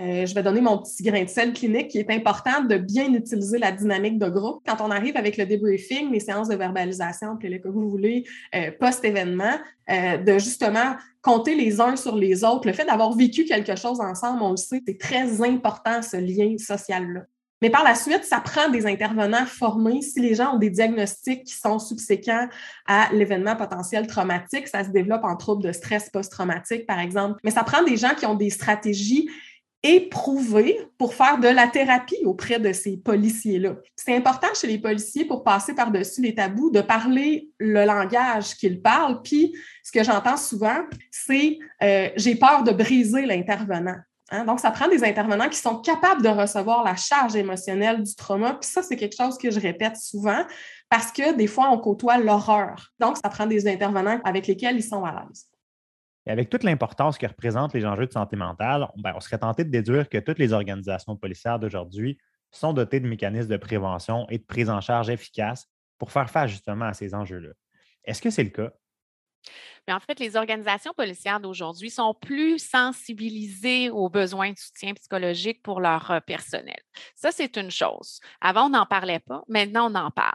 Euh, 0.02 0.26
je 0.26 0.34
vais 0.34 0.42
donner 0.42 0.62
mon 0.62 0.80
petit 0.80 1.04
grain 1.04 1.24
de 1.24 1.30
sel 1.30 1.54
clinique 1.54 1.90
qui 1.90 2.00
est 2.00 2.10
important 2.10 2.64
de 2.64 2.78
bien 2.78 3.14
utiliser 3.14 3.60
la 3.60 3.72
dynamique 3.72 4.18
de 4.18 4.30
groupe. 4.30 4.64
Quand 4.66 4.78
on 4.84 4.90
arrive 4.90 5.16
avec 5.16 5.38
le 5.38 5.46
débriefing, 5.46 6.12
les 6.12 6.20
séances 6.20 6.48
de 6.48 6.56
verbalisation, 6.56 7.34
appelez 7.34 7.62
que 7.62 7.68
vous 7.68 7.88
voulez, 7.88 8.24
euh, 8.56 8.72
post-événement, 8.80 9.60
euh, 9.92 10.18
de 10.18 10.34
justement 10.40 10.96
compter 11.22 11.54
les 11.54 11.80
uns 11.80 11.96
sur 11.96 12.16
les 12.16 12.44
autres. 12.44 12.68
Le 12.68 12.74
fait 12.74 12.86
d'avoir 12.86 13.16
vécu 13.16 13.46
quelque 13.46 13.76
chose 13.76 14.02
ensemble, 14.02 14.42
on 14.42 14.52
le 14.52 14.58
sait, 14.58 14.82
c'est 14.88 14.98
très 14.98 15.42
important 15.44 16.02
ce 16.02 16.18
lien 16.18 16.58
social-là. 16.58 17.22
Mais 17.62 17.70
par 17.70 17.84
la 17.84 17.94
suite, 17.94 18.24
ça 18.24 18.40
prend 18.40 18.70
des 18.70 18.88
intervenants 18.88 19.46
formés. 19.46 20.02
Si 20.02 20.20
les 20.20 20.34
gens 20.34 20.56
ont 20.56 20.58
des 20.58 20.72
diagnostics 20.72 21.44
qui 21.44 21.54
sont 21.54 21.78
subséquents 21.78 22.48
à 22.88 23.10
l'événement 23.14 23.56
potentiel 23.56 24.08
traumatique, 24.08 24.68
ça 24.68 24.84
se 24.84 24.90
développe 24.90 25.24
en 25.24 25.38
troubles 25.38 25.62
de 25.62 25.72
stress 25.72 26.10
post-traumatique, 26.10 26.88
par 26.88 27.00
exemple. 27.00 27.40
Mais 27.44 27.52
ça 27.52 27.64
prend 27.64 27.84
des 27.84 27.98
gens 27.98 28.16
qui 28.18 28.26
ont 28.26 28.34
des 28.34 28.50
stratégies 28.50 29.30
éprouvé 29.84 30.80
pour 30.98 31.16
faire 31.16 31.40
de 31.40 31.48
la 31.48 31.68
thérapie 31.68 32.24
auprès 32.26 32.60
de 32.60 32.72
ces 32.72 32.98
policiers-là. 32.98 33.76
C'est 33.96 34.16
important 34.16 34.48
chez 34.54 34.68
les 34.68 34.78
policiers 34.78 35.26
pour 35.26 35.44
passer 35.44 35.74
par-dessus 35.74 36.22
les 36.22 36.36
tabous, 36.36 36.70
de 36.70 36.82
parler 36.82 37.50
le 37.58 37.84
langage 37.86 38.56
qu'ils 38.56 38.82
parlent. 38.82 39.22
Puis, 39.24 39.56
ce 39.84 39.92
que 39.92 40.04
j'entends 40.04 40.38
souvent, 40.38 40.84
c'est 41.10 41.58
euh, 41.82 42.10
j'ai 42.16 42.36
peur 42.36 42.64
de 42.64 42.72
briser 42.72 43.26
l'intervenant. 43.26 43.98
Hein. 44.30 44.46
Donc, 44.46 44.60
ça 44.60 44.70
prend 44.70 44.88
des 44.88 45.04
intervenants 45.04 45.50
qui 45.50 45.58
sont 45.58 45.78
capables 45.78 46.22
de 46.22 46.30
recevoir 46.30 46.84
la 46.84 46.96
charge 46.96 47.36
émotionnelle 47.36 48.04
du 48.04 48.16
trauma. 48.16 48.54
Puis 48.54 48.70
ça, 48.70 48.84
c'est 48.84 48.96
quelque 48.96 49.16
chose 49.18 49.38
que 49.38 49.50
je 49.50 49.60
répète 49.60 49.98
souvent 49.98 50.46
parce 50.90 51.12
que 51.12 51.34
des 51.34 51.48
fois, 51.48 51.70
on 51.72 51.80
côtoie 51.80 52.18
l'horreur. 52.18 52.92
Donc, 53.00 53.18
ça 53.18 53.30
prend 53.30 53.48
des 53.48 53.68
intervenants 53.68 54.20
avec 54.24 54.46
lesquels 54.46 54.76
ils 54.76 54.84
sont 54.84 55.04
à 55.04 55.12
l'aise. 55.12 55.48
Et 56.26 56.32
avec 56.32 56.50
toute 56.50 56.64
l'importance 56.64 57.18
que 57.18 57.26
représentent 57.26 57.74
les 57.74 57.86
enjeux 57.86 58.06
de 58.06 58.12
santé 58.12 58.36
mentale, 58.36 58.88
ben, 58.98 59.14
on 59.16 59.20
serait 59.20 59.40
tenté 59.40 59.64
de 59.64 59.72
déduire 59.72 60.08
que 60.08 60.18
toutes 60.18 60.40
les 60.40 60.54
organisations 60.54 61.16
policières 61.16 61.60
d'aujourd'hui 61.60 62.20
sont 62.52 62.74
dotées 62.74 63.00
de 63.00 63.08
mécanismes 63.08 63.50
de 63.50 63.58
prévention 63.58 64.28
et 64.30 64.38
de 64.38 64.44
prise 64.44 64.70
en 64.70 64.82
charge 64.82 65.10
efficaces 65.10 65.68
pour 65.98 66.12
faire 66.12 66.30
face 66.30 66.52
justement 66.52 66.86
à 66.86 66.94
ces 66.94 67.16
enjeux-là. 67.16 67.52
Est-ce 68.04 68.22
que 68.22 68.30
c'est 68.30 68.44
le 68.44 68.50
cas? 68.50 68.72
Mais 69.88 69.94
en 69.94 70.00
fait, 70.00 70.20
les 70.20 70.36
organisations 70.36 70.94
policières 70.94 71.40
d'aujourd'hui 71.40 71.90
sont 71.90 72.14
plus 72.14 72.60
sensibilisées 72.60 73.90
aux 73.90 74.10
besoins 74.10 74.52
de 74.52 74.58
soutien 74.58 74.94
psychologique 74.94 75.62
pour 75.64 75.82
leur 75.82 76.12
euh, 76.12 76.20
personnel. 76.20 76.80
Ça, 77.16 77.32
c'est 77.32 77.58
une 77.58 77.72
chose. 77.72 78.20
Avant, 78.42 78.66
on 78.66 78.70
n'en 78.70 78.86
parlait 78.86 79.20
pas. 79.20 79.44
Maintenant, 79.48 79.92
on 79.92 79.96
en 79.96 80.12
parle. 80.12 80.34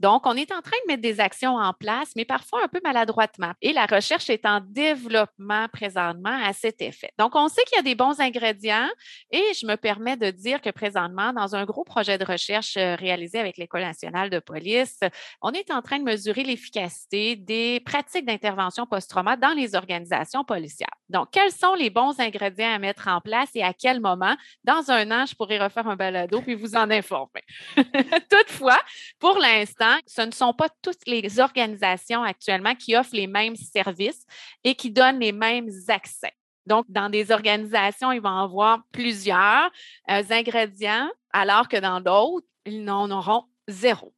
Donc, 0.00 0.26
on 0.26 0.36
est 0.36 0.52
en 0.52 0.62
train 0.62 0.76
de 0.84 0.92
mettre 0.92 1.02
des 1.02 1.20
actions 1.20 1.56
en 1.56 1.72
place, 1.72 2.12
mais 2.16 2.24
parfois 2.24 2.64
un 2.64 2.68
peu 2.68 2.80
maladroitement. 2.84 3.52
Et 3.62 3.72
la 3.72 3.86
recherche 3.86 4.30
est 4.30 4.46
en 4.46 4.60
développement 4.60 5.68
présentement 5.72 6.38
à 6.44 6.52
cet 6.52 6.82
effet. 6.82 7.10
Donc, 7.18 7.34
on 7.34 7.48
sait 7.48 7.64
qu'il 7.64 7.76
y 7.76 7.80
a 7.80 7.82
des 7.82 7.94
bons 7.94 8.20
ingrédients 8.20 8.88
et 9.30 9.42
je 9.60 9.66
me 9.66 9.76
permets 9.76 10.16
de 10.16 10.30
dire 10.30 10.60
que 10.60 10.70
présentement, 10.70 11.32
dans 11.32 11.56
un 11.56 11.64
gros 11.64 11.84
projet 11.84 12.18
de 12.18 12.24
recherche 12.24 12.76
euh, 12.76 12.94
réalisé 12.94 13.38
avec 13.38 13.56
l'École 13.56 13.82
nationale 13.82 14.30
de 14.30 14.38
police, 14.38 15.00
on 15.42 15.52
est 15.52 15.70
en 15.70 15.82
train 15.82 15.98
de 15.98 16.04
mesurer 16.04 16.44
l'efficacité 16.44 17.36
des 17.36 17.80
pratiques 17.80 18.26
d'intervention 18.26 18.83
post-trauma 18.86 19.36
dans 19.36 19.52
les 19.52 19.74
organisations 19.74 20.44
policières. 20.44 20.88
Donc, 21.08 21.28
quels 21.32 21.52
sont 21.52 21.74
les 21.74 21.90
bons 21.90 22.18
ingrédients 22.18 22.74
à 22.74 22.78
mettre 22.78 23.08
en 23.08 23.20
place 23.20 23.50
et 23.54 23.62
à 23.62 23.72
quel 23.72 24.00
moment? 24.00 24.36
Dans 24.64 24.90
un 24.90 25.10
an, 25.10 25.26
je 25.26 25.34
pourrais 25.34 25.58
refaire 25.58 25.86
un 25.86 25.96
balado 25.96 26.40
puis 26.40 26.54
vous 26.54 26.74
en 26.76 26.90
informer. 26.90 27.42
Toutefois, 27.76 28.78
pour 29.18 29.38
l'instant, 29.38 29.96
ce 30.06 30.22
ne 30.22 30.32
sont 30.32 30.54
pas 30.54 30.68
toutes 30.82 31.06
les 31.06 31.40
organisations 31.40 32.22
actuellement 32.22 32.74
qui 32.74 32.96
offrent 32.96 33.14
les 33.14 33.26
mêmes 33.26 33.56
services 33.56 34.24
et 34.62 34.74
qui 34.74 34.90
donnent 34.90 35.20
les 35.20 35.32
mêmes 35.32 35.70
accès. 35.88 36.32
Donc, 36.66 36.86
dans 36.88 37.10
des 37.10 37.30
organisations, 37.30 38.12
ils 38.12 38.22
vont 38.22 38.38
avoir 38.38 38.82
plusieurs 38.90 39.70
euh, 40.10 40.22
ingrédients, 40.30 41.10
alors 41.32 41.68
que 41.68 41.76
dans 41.76 42.00
d'autres, 42.00 42.46
ils 42.64 42.82
n'en 42.82 43.10
auront 43.10 43.44
zéro. 43.68 44.14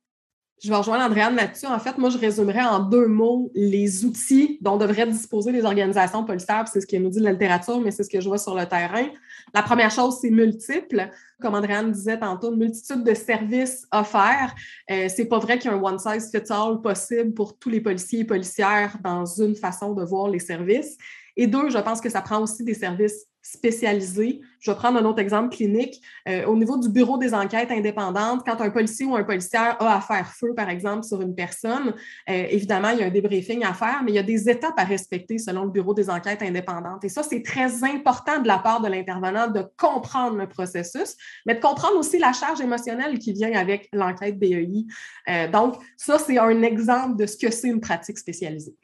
Je 0.62 0.71
vais 0.71 0.77
rejoindre 0.77 1.05
Andréane 1.05 1.37
là-dessus. 1.37 1.66
En 1.66 1.79
fait, 1.79 1.99
moi, 1.99 2.09
je 2.09 2.16
résumerais 2.16 2.62
en 2.62 2.79
deux 2.79 3.07
mots 3.07 3.51
les 3.55 4.07
outils 4.07 4.59
dont 4.62 4.79
devraient 4.79 5.07
disposer 5.07 5.53
les 5.53 5.64
organisations 5.64 6.25
policières. 6.25 6.66
C'est 6.66 6.81
ce 6.81 6.87
qui 6.87 6.99
nous 6.99 7.11
dit 7.11 7.21
la 7.21 7.33
littérature, 7.33 7.79
mais 7.79 7.90
c'est 7.90 8.05
ce 8.05 8.09
que 8.09 8.23
je 8.23 8.29
vois 8.29 8.38
sur 8.38 8.55
le 8.55 8.64
terrain. 8.64 9.07
La 9.53 9.62
première 9.62 9.90
chose, 9.90 10.16
c'est 10.21 10.31
multiple. 10.31 11.11
Comme 11.42 11.55
Andréane 11.55 11.92
disait 11.92 12.19
tantôt, 12.19 12.53
une 12.53 12.59
multitude 12.59 13.05
de 13.05 13.12
services 13.12 13.87
offerts. 13.92 14.55
Euh, 14.90 15.09
c'est 15.14 15.27
pas 15.27 15.38
vrai 15.38 15.59
qu'il 15.59 15.71
y 15.71 15.75
a 15.75 15.77
un 15.77 15.83
one 15.83 15.99
size 15.99 16.31
fits 16.31 16.51
all 16.51 16.81
possible 16.81 17.35
pour 17.35 17.59
tous 17.59 17.69
les 17.69 17.83
policiers 17.83 18.21
et 18.21 18.25
policières 18.25 18.97
dans 19.05 19.27
une 19.27 19.57
façon 19.57 19.92
de 19.92 20.05
voir 20.05 20.31
les 20.31 20.38
services. 20.38 20.97
Et 21.37 21.47
deux, 21.47 21.69
je 21.69 21.79
pense 21.79 22.01
que 22.01 22.09
ça 22.09 22.23
prend 22.23 22.40
aussi 22.40 22.64
des 22.64 22.73
services 22.73 23.27
spécialisés. 23.53 24.41
Je 24.59 24.71
vais 24.71 24.77
prendre 24.77 24.99
un 24.99 25.05
autre 25.05 25.21
exemple 25.21 25.55
clinique. 25.55 26.03
Euh, 26.29 26.45
au 26.47 26.57
niveau 26.57 26.77
du 26.77 26.89
bureau 26.89 27.17
des 27.17 27.33
enquêtes 27.33 27.71
indépendantes, 27.71 28.45
quand 28.45 28.61
un 28.61 28.71
policier 28.71 29.07
ou 29.07 29.15
un 29.15 29.23
policière 29.23 29.81
a 29.81 29.97
à 29.97 30.01
faire 30.01 30.33
feu, 30.33 30.53
par 30.55 30.69
exemple, 30.69 31.05
sur 31.05 31.23
une 31.23 31.35
personne, 31.35 31.95
euh, 32.29 32.47
évidemment, 32.51 32.91
il 32.91 32.99
y 32.99 33.03
a 33.03 33.07
un 33.07 33.11
débriefing 33.11 33.65
à 33.65 33.73
faire, 33.73 34.03
mais 34.05 34.11
il 34.13 34.15
y 34.17 34.19
a 34.19 34.25
des 34.25 34.49
étapes 34.51 34.79
à 34.79 34.85
respecter 34.85 35.39
selon 35.39 35.65
le 35.65 35.71
bureau 35.71 35.95
des 35.95 36.11
enquêtes 36.11 36.43
indépendantes. 36.43 37.05
Et 37.05 37.09
ça, 37.09 37.23
c'est 37.23 37.43
très 37.43 37.85
important 37.85 38.41
de 38.41 38.49
la 38.49 38.59
part 38.59 38.81
de 38.81 38.89
l'intervenant 38.89 39.49
de 39.49 39.65
comprendre 39.77 40.37
le 40.37 40.49
processus, 40.49 41.17
mais 41.47 41.55
de 41.55 41.61
comprendre 41.61 41.97
aussi 41.97 42.19
la 42.19 42.33
charge 42.33 42.61
émotionnelle 42.61 43.19
qui 43.19 43.33
vient 43.33 43.53
avec 43.53 43.89
l'enquête 43.93 44.39
BEI. 44.39 44.87
Euh, 45.29 45.49
donc, 45.49 45.77
ça, 45.97 46.19
c'est 46.19 46.39
un 46.39 46.63
exemple 46.63 47.17
de 47.17 47.27
ce 47.27 47.37
que 47.37 47.51
c'est 47.53 47.69
une 47.69 47.81
pratique 47.81 48.19
spécialisée. 48.19 48.75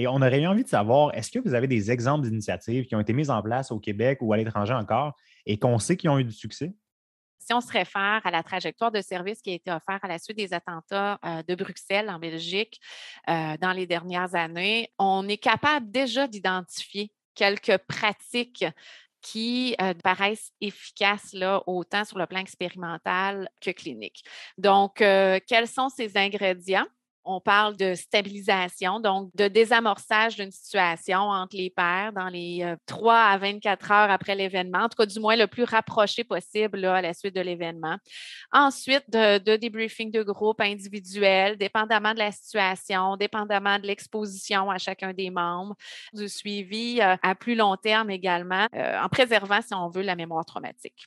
Et 0.00 0.06
on 0.06 0.16
aurait 0.16 0.40
eu 0.40 0.46
envie 0.46 0.64
de 0.64 0.68
savoir, 0.68 1.14
est-ce 1.14 1.30
que 1.30 1.38
vous 1.38 1.52
avez 1.52 1.66
des 1.66 1.90
exemples 1.90 2.26
d'initiatives 2.26 2.86
qui 2.86 2.94
ont 2.94 3.00
été 3.00 3.12
mises 3.12 3.28
en 3.28 3.42
place 3.42 3.70
au 3.70 3.78
Québec 3.78 4.16
ou 4.22 4.32
à 4.32 4.38
l'étranger 4.38 4.72
encore 4.72 5.14
et 5.44 5.58
qu'on 5.58 5.78
sait 5.78 5.98
qui 5.98 6.08
ont 6.08 6.18
eu 6.18 6.24
du 6.24 6.32
succès? 6.32 6.72
Si 7.38 7.52
on 7.52 7.60
se 7.60 7.70
réfère 7.70 8.22
à 8.24 8.30
la 8.30 8.42
trajectoire 8.42 8.90
de 8.90 9.02
service 9.02 9.42
qui 9.42 9.50
a 9.50 9.54
été 9.54 9.70
offerte 9.70 10.02
à 10.02 10.08
la 10.08 10.18
suite 10.18 10.38
des 10.38 10.54
attentats 10.54 11.18
euh, 11.22 11.42
de 11.42 11.54
Bruxelles 11.54 12.08
en 12.08 12.18
Belgique 12.18 12.80
euh, 13.28 13.58
dans 13.60 13.72
les 13.72 13.86
dernières 13.86 14.34
années, 14.34 14.88
on 14.98 15.28
est 15.28 15.36
capable 15.36 15.90
déjà 15.90 16.26
d'identifier 16.26 17.12
quelques 17.34 17.76
pratiques 17.86 18.64
qui 19.20 19.76
euh, 19.82 19.92
paraissent 20.02 20.50
efficaces 20.62 21.34
là, 21.34 21.62
autant 21.66 22.06
sur 22.06 22.16
le 22.16 22.24
plan 22.24 22.38
expérimental 22.38 23.50
que 23.60 23.70
clinique. 23.70 24.24
Donc, 24.56 24.94
quels 24.94 25.68
sont 25.68 25.90
ces 25.90 26.16
ingrédients? 26.16 26.86
On 27.24 27.40
parle 27.40 27.76
de 27.76 27.94
stabilisation, 27.94 29.00
donc 29.00 29.30
de 29.34 29.48
désamorçage 29.48 30.36
d'une 30.36 30.50
situation 30.50 31.20
entre 31.20 31.56
les 31.56 31.70
pairs 31.70 32.12
dans 32.12 32.28
les 32.28 32.74
3 32.86 33.14
à 33.14 33.38
24 33.38 33.90
heures 33.90 34.10
après 34.10 34.34
l'événement, 34.34 34.80
en 34.80 34.88
tout 34.88 34.96
cas 34.96 35.06
du 35.06 35.20
moins 35.20 35.36
le 35.36 35.46
plus 35.46 35.64
rapproché 35.64 36.24
possible 36.24 36.84
à 36.84 37.02
la 37.02 37.14
suite 37.14 37.34
de 37.34 37.40
l'événement. 37.40 37.96
Ensuite, 38.52 39.04
de, 39.08 39.38
de, 39.38 39.56
débriefing 39.56 40.10
de 40.10 40.22
groupe 40.22 40.60
individuel, 40.60 41.56
dépendamment 41.56 42.14
de 42.14 42.18
la 42.18 42.32
situation, 42.32 43.16
dépendamment 43.16 43.78
de 43.78 43.86
l'exposition 43.86 44.70
à 44.70 44.78
chacun 44.78 45.12
des 45.12 45.30
membres, 45.30 45.74
du 46.12 46.28
suivi 46.28 47.00
à 47.00 47.34
plus 47.34 47.54
long 47.54 47.76
terme 47.76 48.10
également, 48.10 48.66
en 48.72 49.08
préservant, 49.08 49.60
si 49.62 49.74
on 49.74 49.88
veut, 49.88 50.02
la 50.02 50.16
mémoire 50.16 50.44
traumatique. 50.44 51.06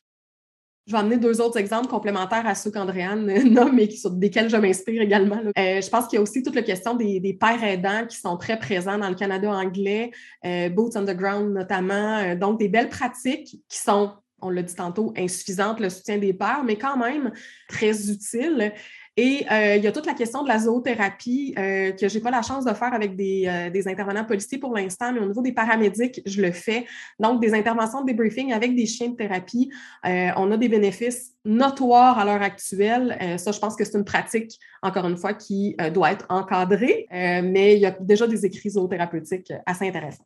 Je 0.86 0.91
vais 0.91 0.98
amener 0.98 1.17
deux 1.17 1.39
autres 1.39 1.58
exemples 1.58 1.88
complémentaires 1.88 2.46
à 2.46 2.56
ceux 2.56 2.69
qu'Andréane 2.69 3.26
nomme 3.50 3.80
et 3.80 3.89
sur 3.89 4.12
desquels 4.12 4.50
je 4.50 4.58
m'inspire 4.58 5.02
également. 5.02 5.39
Euh, 5.58 5.82
je 5.82 5.89
pense 5.89 6.08
qu'il 6.08 6.17
y 6.17 6.19
a 6.19 6.22
aussi 6.22 6.43
toute 6.43 6.56
la 6.56 6.62
question 6.62 6.96
des, 6.96 7.38
pères 7.39 7.63
aidants 7.63 8.06
qui 8.08 8.17
sont 8.17 8.36
très 8.36 8.60
présents 8.60 8.98
dans 8.98 9.08
le 9.08 9.15
Canada 9.15 9.50
anglais, 9.50 10.12
euh, 10.46 10.67
Boots 10.69 10.98
Underground 10.98 11.54
notamment. 11.54 12.17
Euh, 12.17 12.36
donc, 12.36 12.60
des 12.60 12.67
belles 12.67 12.89
pratiques 12.89 13.62
qui 13.69 13.80
sont, 13.80 14.12
on 14.43 14.49
l'a 14.49 14.63
dit 14.63 14.75
tantôt, 14.75 15.13
insuffisantes, 15.17 15.79
le 15.79 15.89
soutien 15.89 16.17
des 16.17 16.34
pères, 16.34 16.63
mais 16.63 16.75
quand 16.75 16.97
même 16.97 17.32
très 17.67 18.12
utiles. 18.12 18.73
Et 19.15 19.45
euh, 19.51 19.75
il 19.75 19.84
y 19.84 19.88
a 19.88 19.91
toute 19.91 20.08
la 20.08 20.15
question 20.15 20.41
de 20.41 20.47
la 20.47 20.58
zoothérapie 20.58 21.53
euh, 21.58 21.91
que 21.91 22.08
je 22.08 22.15
n'ai 22.15 22.21
pas 22.23 22.32
la 22.32 22.41
chance 22.41 22.65
de 22.65 22.73
faire 22.73 22.93
avec 22.93 23.12
euh, 23.12 23.69
des, 23.69 23.88
intervenants 23.88 24.25
policiers 24.25 24.58
pour 24.58 24.75
l'instant, 24.75 25.13
mais 25.13 25.19
au 25.19 25.27
niveau 25.27 25.43
des 25.43 25.51
paramédics, 25.51 26.21
je 26.25 26.41
le 26.41 26.51
fais. 26.51 26.88
Donc, 27.19 27.39
des 27.39 27.53
interventions 27.53 28.01
de 28.01 28.08
débriefing 28.08 28.53
avec 28.53 28.75
des 28.75 28.88
chiens 28.88 29.10
de 29.10 29.15
thérapie. 29.15 29.71
on 30.03 30.51
a 30.51 30.58
des 30.58 30.69
bénéfices 30.69 31.34
notoires 31.45 32.17
à 32.17 32.25
l'heure 32.25 32.41
actuelle. 32.41 33.38
ça, 33.38 33.51
je 33.51 33.60
pense 33.60 33.75
que 33.75 33.86
c'est 33.86 33.97
une 33.97 34.06
pratique, 34.06 34.58
encore 34.82 35.08
une 35.08 35.17
fois, 35.17 35.34
qui 35.34 35.75
doit 35.93 36.12
être 36.12 36.25
encadrée, 36.29 37.06
mais 37.12 37.75
il 37.75 37.82
y 37.82 37.86
a 37.86 37.91
déjà 37.91 38.25
des 38.27 38.45
écrits 38.45 38.71
zoothérapeutiques 38.71 39.53
assez 39.65 39.88
intéressants. 39.88 40.25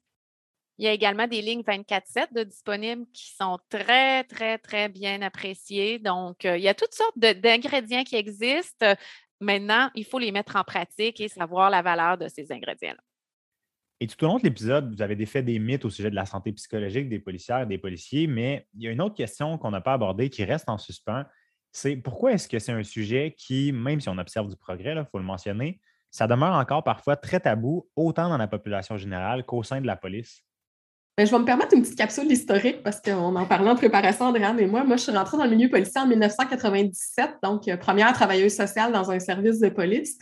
Il 0.78 0.86
y 0.86 0.88
a 0.88 0.92
également 0.92 1.28
des 1.28 1.42
lignes 1.42 1.64
24-7 1.64 2.34
de 2.34 2.44
disponibles 2.44 3.06
qui 3.12 3.34
sont 3.34 3.58
très, 3.70 4.24
très, 4.26 4.60
très 4.60 4.90
bien 4.90 5.22
appréciées. 5.24 5.98
Donc, 5.98 6.46
euh, 6.46 6.58
il 6.58 6.64
y 6.64 6.68
a 6.68 6.76
toutes 6.76 6.94
sortes 6.94 7.18
d'ingrédients 7.18 8.04
qui 8.04 8.16
existent. 8.16 8.94
Maintenant, 9.40 9.90
il 9.96 10.06
faut 10.06 10.20
les 10.20 10.32
mettre 10.32 10.56
en 10.56 10.64
pratique 10.64 11.20
et 11.20 11.30
savoir 11.30 11.70
la 11.70 11.82
valeur 11.82 12.18
de 12.18 12.28
ces 12.28 12.52
ingrédients-là. 12.52 13.02
Et 14.00 14.06
tout 14.06 14.24
au 14.24 14.28
long 14.28 14.38
de 14.38 14.44
l'épisode, 14.44 14.94
vous 14.94 15.02
avez 15.02 15.16
défait 15.16 15.42
des 15.42 15.58
mythes 15.58 15.84
au 15.84 15.90
sujet 15.90 16.12
de 16.12 16.16
la 16.16 16.28
santé 16.28 16.52
psychologique 16.52 17.10
des 17.10 17.18
policières 17.18 17.62
et 17.62 17.66
des 17.66 17.80
policiers, 17.80 18.28
mais 18.28 18.68
il 18.76 18.84
y 18.84 18.88
a 18.88 18.92
une 18.92 19.02
autre 19.02 19.16
question 19.16 19.58
qu'on 19.58 19.72
n'a 19.72 19.82
pas 19.82 19.94
abordée 19.94 20.30
qui 20.30 20.44
reste 20.44 20.70
en 20.70 20.78
suspens. 20.78 21.26
C'est 21.72 21.96
pourquoi 21.96 22.34
est-ce 22.34 22.48
que 22.48 22.60
c'est 22.60 22.72
un 22.72 22.84
sujet 22.84 23.34
qui, 23.36 23.72
même 23.72 24.00
si 24.00 24.10
on 24.10 24.18
observe 24.20 24.48
du 24.50 24.56
progrès, 24.56 24.94
il 24.96 25.06
faut 25.12 25.18
le 25.18 25.24
mentionner, 25.24 25.82
ça 26.12 26.28
demeure 26.28 26.54
encore 26.54 26.84
parfois 26.84 27.16
très 27.16 27.40
tabou, 27.40 27.90
autant 27.96 28.30
dans 28.30 28.38
la 28.38 28.48
population 28.48 28.98
générale 28.98 29.44
qu'au 29.46 29.64
sein 29.64 29.82
de 29.82 29.88
la 29.88 29.96
police? 29.96 30.47
Ben, 31.18 31.26
je 31.26 31.32
vais 31.32 31.40
me 31.40 31.46
permettre 31.46 31.74
une 31.74 31.82
petite 31.82 31.98
capsule 31.98 32.32
historique 32.32 32.84
parce 32.84 33.02
qu'on 33.02 33.36
en 33.36 33.46
parlait 33.48 33.72
en 33.72 33.76
préparation, 33.76 34.26
Andréane 34.26 34.60
et 34.60 34.68
moi. 34.68 34.84
Moi, 34.84 34.98
je 34.98 35.02
suis 35.02 35.12
rentrée 35.12 35.36
dans 35.36 35.46
le 35.46 35.50
milieu 35.50 35.68
policier 35.68 36.00
en 36.00 36.06
1997, 36.06 37.38
donc 37.42 37.68
euh, 37.68 37.76
première 37.76 38.14
travailleuse 38.14 38.56
sociale 38.56 38.92
dans 38.92 39.10
un 39.10 39.20
service 39.20 39.60
de 39.60 39.70
police. 39.70 40.20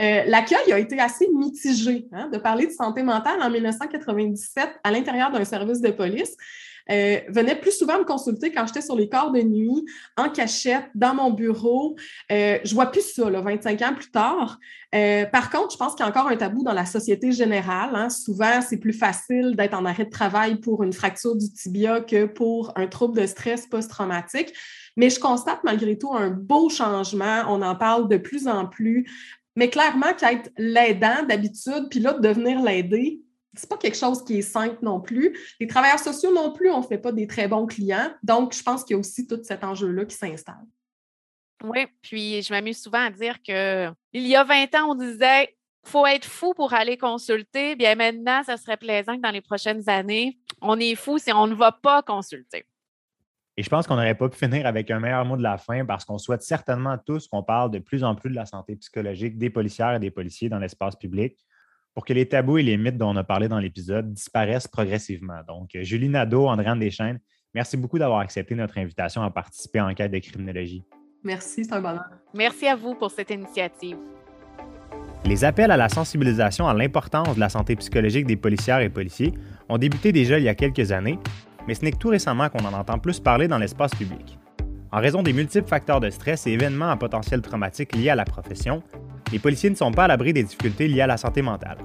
Euh, 0.00 0.22
l'accueil 0.26 0.72
a 0.72 0.78
été 0.78 0.98
assez 0.98 1.28
mitigé. 1.36 2.06
Hein, 2.12 2.30
de 2.32 2.38
parler 2.38 2.66
de 2.66 2.72
santé 2.72 3.02
mentale 3.02 3.42
en 3.42 3.50
1997 3.50 4.70
à 4.82 4.90
l'intérieur 4.90 5.30
d'un 5.30 5.44
service 5.44 5.82
de 5.82 5.90
police. 5.90 6.34
Euh, 6.90 7.20
venait 7.28 7.56
plus 7.56 7.72
souvent 7.72 7.98
me 7.98 8.04
consulter 8.04 8.50
quand 8.50 8.66
j'étais 8.66 8.80
sur 8.80 8.96
les 8.96 9.08
corps 9.08 9.30
de 9.30 9.42
nuit, 9.42 9.84
en 10.16 10.30
cachette, 10.30 10.86
dans 10.94 11.14
mon 11.14 11.30
bureau. 11.30 11.96
Euh, 12.32 12.58
je 12.64 12.74
vois 12.74 12.86
plus 12.86 13.02
ça, 13.02 13.28
là, 13.28 13.40
25 13.40 13.82
ans 13.82 13.94
plus 13.94 14.10
tard. 14.10 14.58
Euh, 14.94 15.26
par 15.26 15.50
contre, 15.50 15.72
je 15.72 15.76
pense 15.76 15.94
qu'il 15.94 16.04
y 16.04 16.08
a 16.08 16.10
encore 16.10 16.28
un 16.28 16.36
tabou 16.36 16.62
dans 16.62 16.72
la 16.72 16.86
société 16.86 17.32
générale. 17.32 17.90
Hein. 17.94 18.08
Souvent, 18.08 18.62
c'est 18.62 18.78
plus 18.78 18.94
facile 18.94 19.54
d'être 19.54 19.74
en 19.74 19.84
arrêt 19.84 20.06
de 20.06 20.10
travail 20.10 20.56
pour 20.56 20.82
une 20.82 20.92
fracture 20.94 21.36
du 21.36 21.52
tibia 21.52 22.00
que 22.00 22.24
pour 22.24 22.72
un 22.76 22.86
trouble 22.86 23.20
de 23.20 23.26
stress 23.26 23.66
post-traumatique. 23.66 24.52
Mais 24.96 25.10
je 25.10 25.20
constate 25.20 25.62
malgré 25.64 25.98
tout 25.98 26.14
un 26.14 26.30
beau 26.30 26.70
changement. 26.70 27.42
On 27.48 27.60
en 27.60 27.76
parle 27.76 28.08
de 28.08 28.16
plus 28.16 28.48
en 28.48 28.66
plus. 28.66 29.06
Mais 29.56 29.68
clairement, 29.68 30.14
qu'être 30.16 30.50
l'aidant 30.56 31.24
d'habitude, 31.28 31.88
puis 31.90 32.00
là, 32.00 32.14
de 32.14 32.20
devenir 32.20 32.62
l'aider, 32.62 33.20
c'est 33.58 33.68
pas 33.68 33.76
quelque 33.76 33.96
chose 33.96 34.24
qui 34.24 34.38
est 34.38 34.42
simple 34.42 34.78
non 34.82 35.00
plus. 35.00 35.36
Les 35.60 35.66
travailleurs 35.66 35.98
sociaux 35.98 36.32
non 36.32 36.52
plus, 36.52 36.70
on 36.70 36.80
ne 36.80 36.86
fait 36.86 36.98
pas 36.98 37.12
des 37.12 37.26
très 37.26 37.48
bons 37.48 37.66
clients. 37.66 38.10
Donc, 38.22 38.54
je 38.54 38.62
pense 38.62 38.84
qu'il 38.84 38.94
y 38.94 38.96
a 38.96 39.00
aussi 39.00 39.26
tout 39.26 39.40
cet 39.42 39.64
enjeu-là 39.64 40.04
qui 40.04 40.16
s'installe. 40.16 40.64
Oui, 41.64 41.86
puis 42.02 42.40
je 42.40 42.52
m'amuse 42.52 42.80
souvent 42.80 43.04
à 43.04 43.10
dire 43.10 43.42
que 43.42 43.88
il 44.12 44.26
y 44.26 44.36
a 44.36 44.44
20 44.44 44.74
ans, 44.76 44.90
on 44.90 44.94
disait 44.94 45.56
faut 45.84 46.06
être 46.06 46.26
fou 46.26 46.52
pour 46.54 46.72
aller 46.74 46.96
consulter. 46.96 47.74
Bien 47.74 47.94
maintenant, 47.94 48.42
ça 48.44 48.56
serait 48.56 48.76
plaisant 48.76 49.16
que 49.16 49.22
dans 49.22 49.30
les 49.30 49.40
prochaines 49.40 49.88
années, 49.88 50.38
on 50.60 50.78
est 50.78 50.94
fou 50.94 51.18
si 51.18 51.32
on 51.32 51.46
ne 51.46 51.54
va 51.54 51.72
pas 51.72 52.02
consulter. 52.02 52.64
Et 53.56 53.62
je 53.62 53.68
pense 53.68 53.88
qu'on 53.88 53.96
n'aurait 53.96 54.14
pas 54.14 54.28
pu 54.28 54.38
finir 54.38 54.66
avec 54.66 54.88
un 54.90 55.00
meilleur 55.00 55.24
mot 55.24 55.36
de 55.36 55.42
la 55.42 55.58
fin 55.58 55.84
parce 55.84 56.04
qu'on 56.04 56.18
souhaite 56.18 56.42
certainement 56.42 56.96
tous 56.96 57.26
qu'on 57.26 57.42
parle 57.42 57.72
de 57.72 57.80
plus 57.80 58.04
en 58.04 58.14
plus 58.14 58.30
de 58.30 58.36
la 58.36 58.46
santé 58.46 58.76
psychologique 58.76 59.36
des 59.36 59.50
policières 59.50 59.94
et 59.94 59.98
des 59.98 60.12
policiers 60.12 60.48
dans 60.48 60.60
l'espace 60.60 60.94
public 60.94 61.36
pour 61.94 62.04
que 62.04 62.12
les 62.12 62.26
tabous 62.26 62.58
et 62.58 62.62
les 62.62 62.76
mythes 62.76 62.96
dont 62.96 63.10
on 63.10 63.16
a 63.16 63.24
parlé 63.24 63.48
dans 63.48 63.58
l'épisode 63.58 64.12
disparaissent 64.12 64.68
progressivement. 64.68 65.40
Donc, 65.46 65.70
Julie 65.82 66.08
Nadeau, 66.08 66.46
Andréane 66.46 66.78
Deschênes, 66.78 67.18
merci 67.54 67.76
beaucoup 67.76 67.98
d'avoir 67.98 68.20
accepté 68.20 68.54
notre 68.54 68.78
invitation 68.78 69.22
à 69.22 69.30
participer 69.30 69.80
en 69.80 69.92
quête 69.94 70.12
de 70.12 70.18
criminologie. 70.18 70.84
Merci, 71.24 71.64
c'est 71.64 71.72
un 71.72 71.80
bonheur. 71.80 72.04
Merci 72.34 72.66
à 72.68 72.76
vous 72.76 72.94
pour 72.94 73.10
cette 73.10 73.30
initiative. 73.30 73.96
Les 75.24 75.44
appels 75.44 75.70
à 75.70 75.76
la 75.76 75.88
sensibilisation 75.88 76.68
à 76.68 76.74
l'importance 76.74 77.34
de 77.34 77.40
la 77.40 77.48
santé 77.48 77.74
psychologique 77.76 78.26
des 78.26 78.36
policières 78.36 78.80
et 78.80 78.88
policiers 78.88 79.34
ont 79.68 79.76
débuté 79.76 80.12
déjà 80.12 80.38
il 80.38 80.44
y 80.44 80.48
a 80.48 80.54
quelques 80.54 80.92
années, 80.92 81.18
mais 81.66 81.74
ce 81.74 81.84
n'est 81.84 81.92
que 81.92 81.98
tout 81.98 82.08
récemment 82.08 82.48
qu'on 82.48 82.64
en 82.64 82.72
entend 82.72 82.98
plus 82.98 83.18
parler 83.20 83.48
dans 83.48 83.58
l'espace 83.58 83.94
public. 83.94 84.37
En 84.90 85.00
raison 85.00 85.22
des 85.22 85.34
multiples 85.34 85.68
facteurs 85.68 86.00
de 86.00 86.08
stress 86.08 86.46
et 86.46 86.52
événements 86.52 86.90
à 86.90 86.96
potentiel 86.96 87.42
traumatique 87.42 87.94
liés 87.94 88.08
à 88.08 88.14
la 88.14 88.24
profession, 88.24 88.82
les 89.32 89.38
policiers 89.38 89.68
ne 89.68 89.74
sont 89.74 89.92
pas 89.92 90.04
à 90.04 90.08
l'abri 90.08 90.32
des 90.32 90.42
difficultés 90.42 90.88
liées 90.88 91.02
à 91.02 91.06
la 91.06 91.18
santé 91.18 91.42
mentale. 91.42 91.76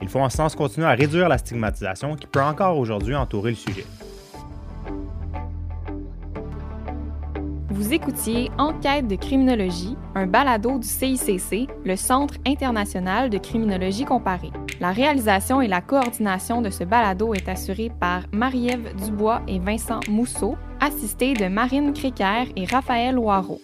Il 0.00 0.08
faut 0.08 0.20
en 0.20 0.30
ce 0.30 0.36
sens 0.36 0.54
continuer 0.54 0.86
à 0.86 0.92
réduire 0.92 1.28
la 1.28 1.38
stigmatisation 1.38 2.14
qui 2.14 2.28
peut 2.28 2.40
encore 2.40 2.78
aujourd'hui 2.78 3.16
entourer 3.16 3.50
le 3.50 3.56
sujet. 3.56 3.84
Vous 7.72 7.94
écoutiez 7.94 8.50
Enquête 8.58 9.08
de 9.08 9.16
criminologie, 9.16 9.96
un 10.14 10.26
balado 10.26 10.78
du 10.78 10.86
CICC, 10.86 11.70
le 11.86 11.96
Centre 11.96 12.34
international 12.46 13.30
de 13.30 13.38
criminologie 13.38 14.04
comparée. 14.04 14.50
La 14.78 14.92
réalisation 14.92 15.62
et 15.62 15.68
la 15.68 15.80
coordination 15.80 16.60
de 16.60 16.68
ce 16.68 16.84
balado 16.84 17.32
est 17.32 17.48
assurée 17.48 17.90
par 17.98 18.24
Marie-Ève 18.30 18.94
Dubois 19.02 19.40
et 19.48 19.58
Vincent 19.58 20.00
Mousseau, 20.06 20.56
assistés 20.80 21.32
de 21.32 21.46
Marine 21.46 21.94
Créquer 21.94 22.52
et 22.56 22.66
Raphaël 22.66 23.14
Loireau. 23.14 23.58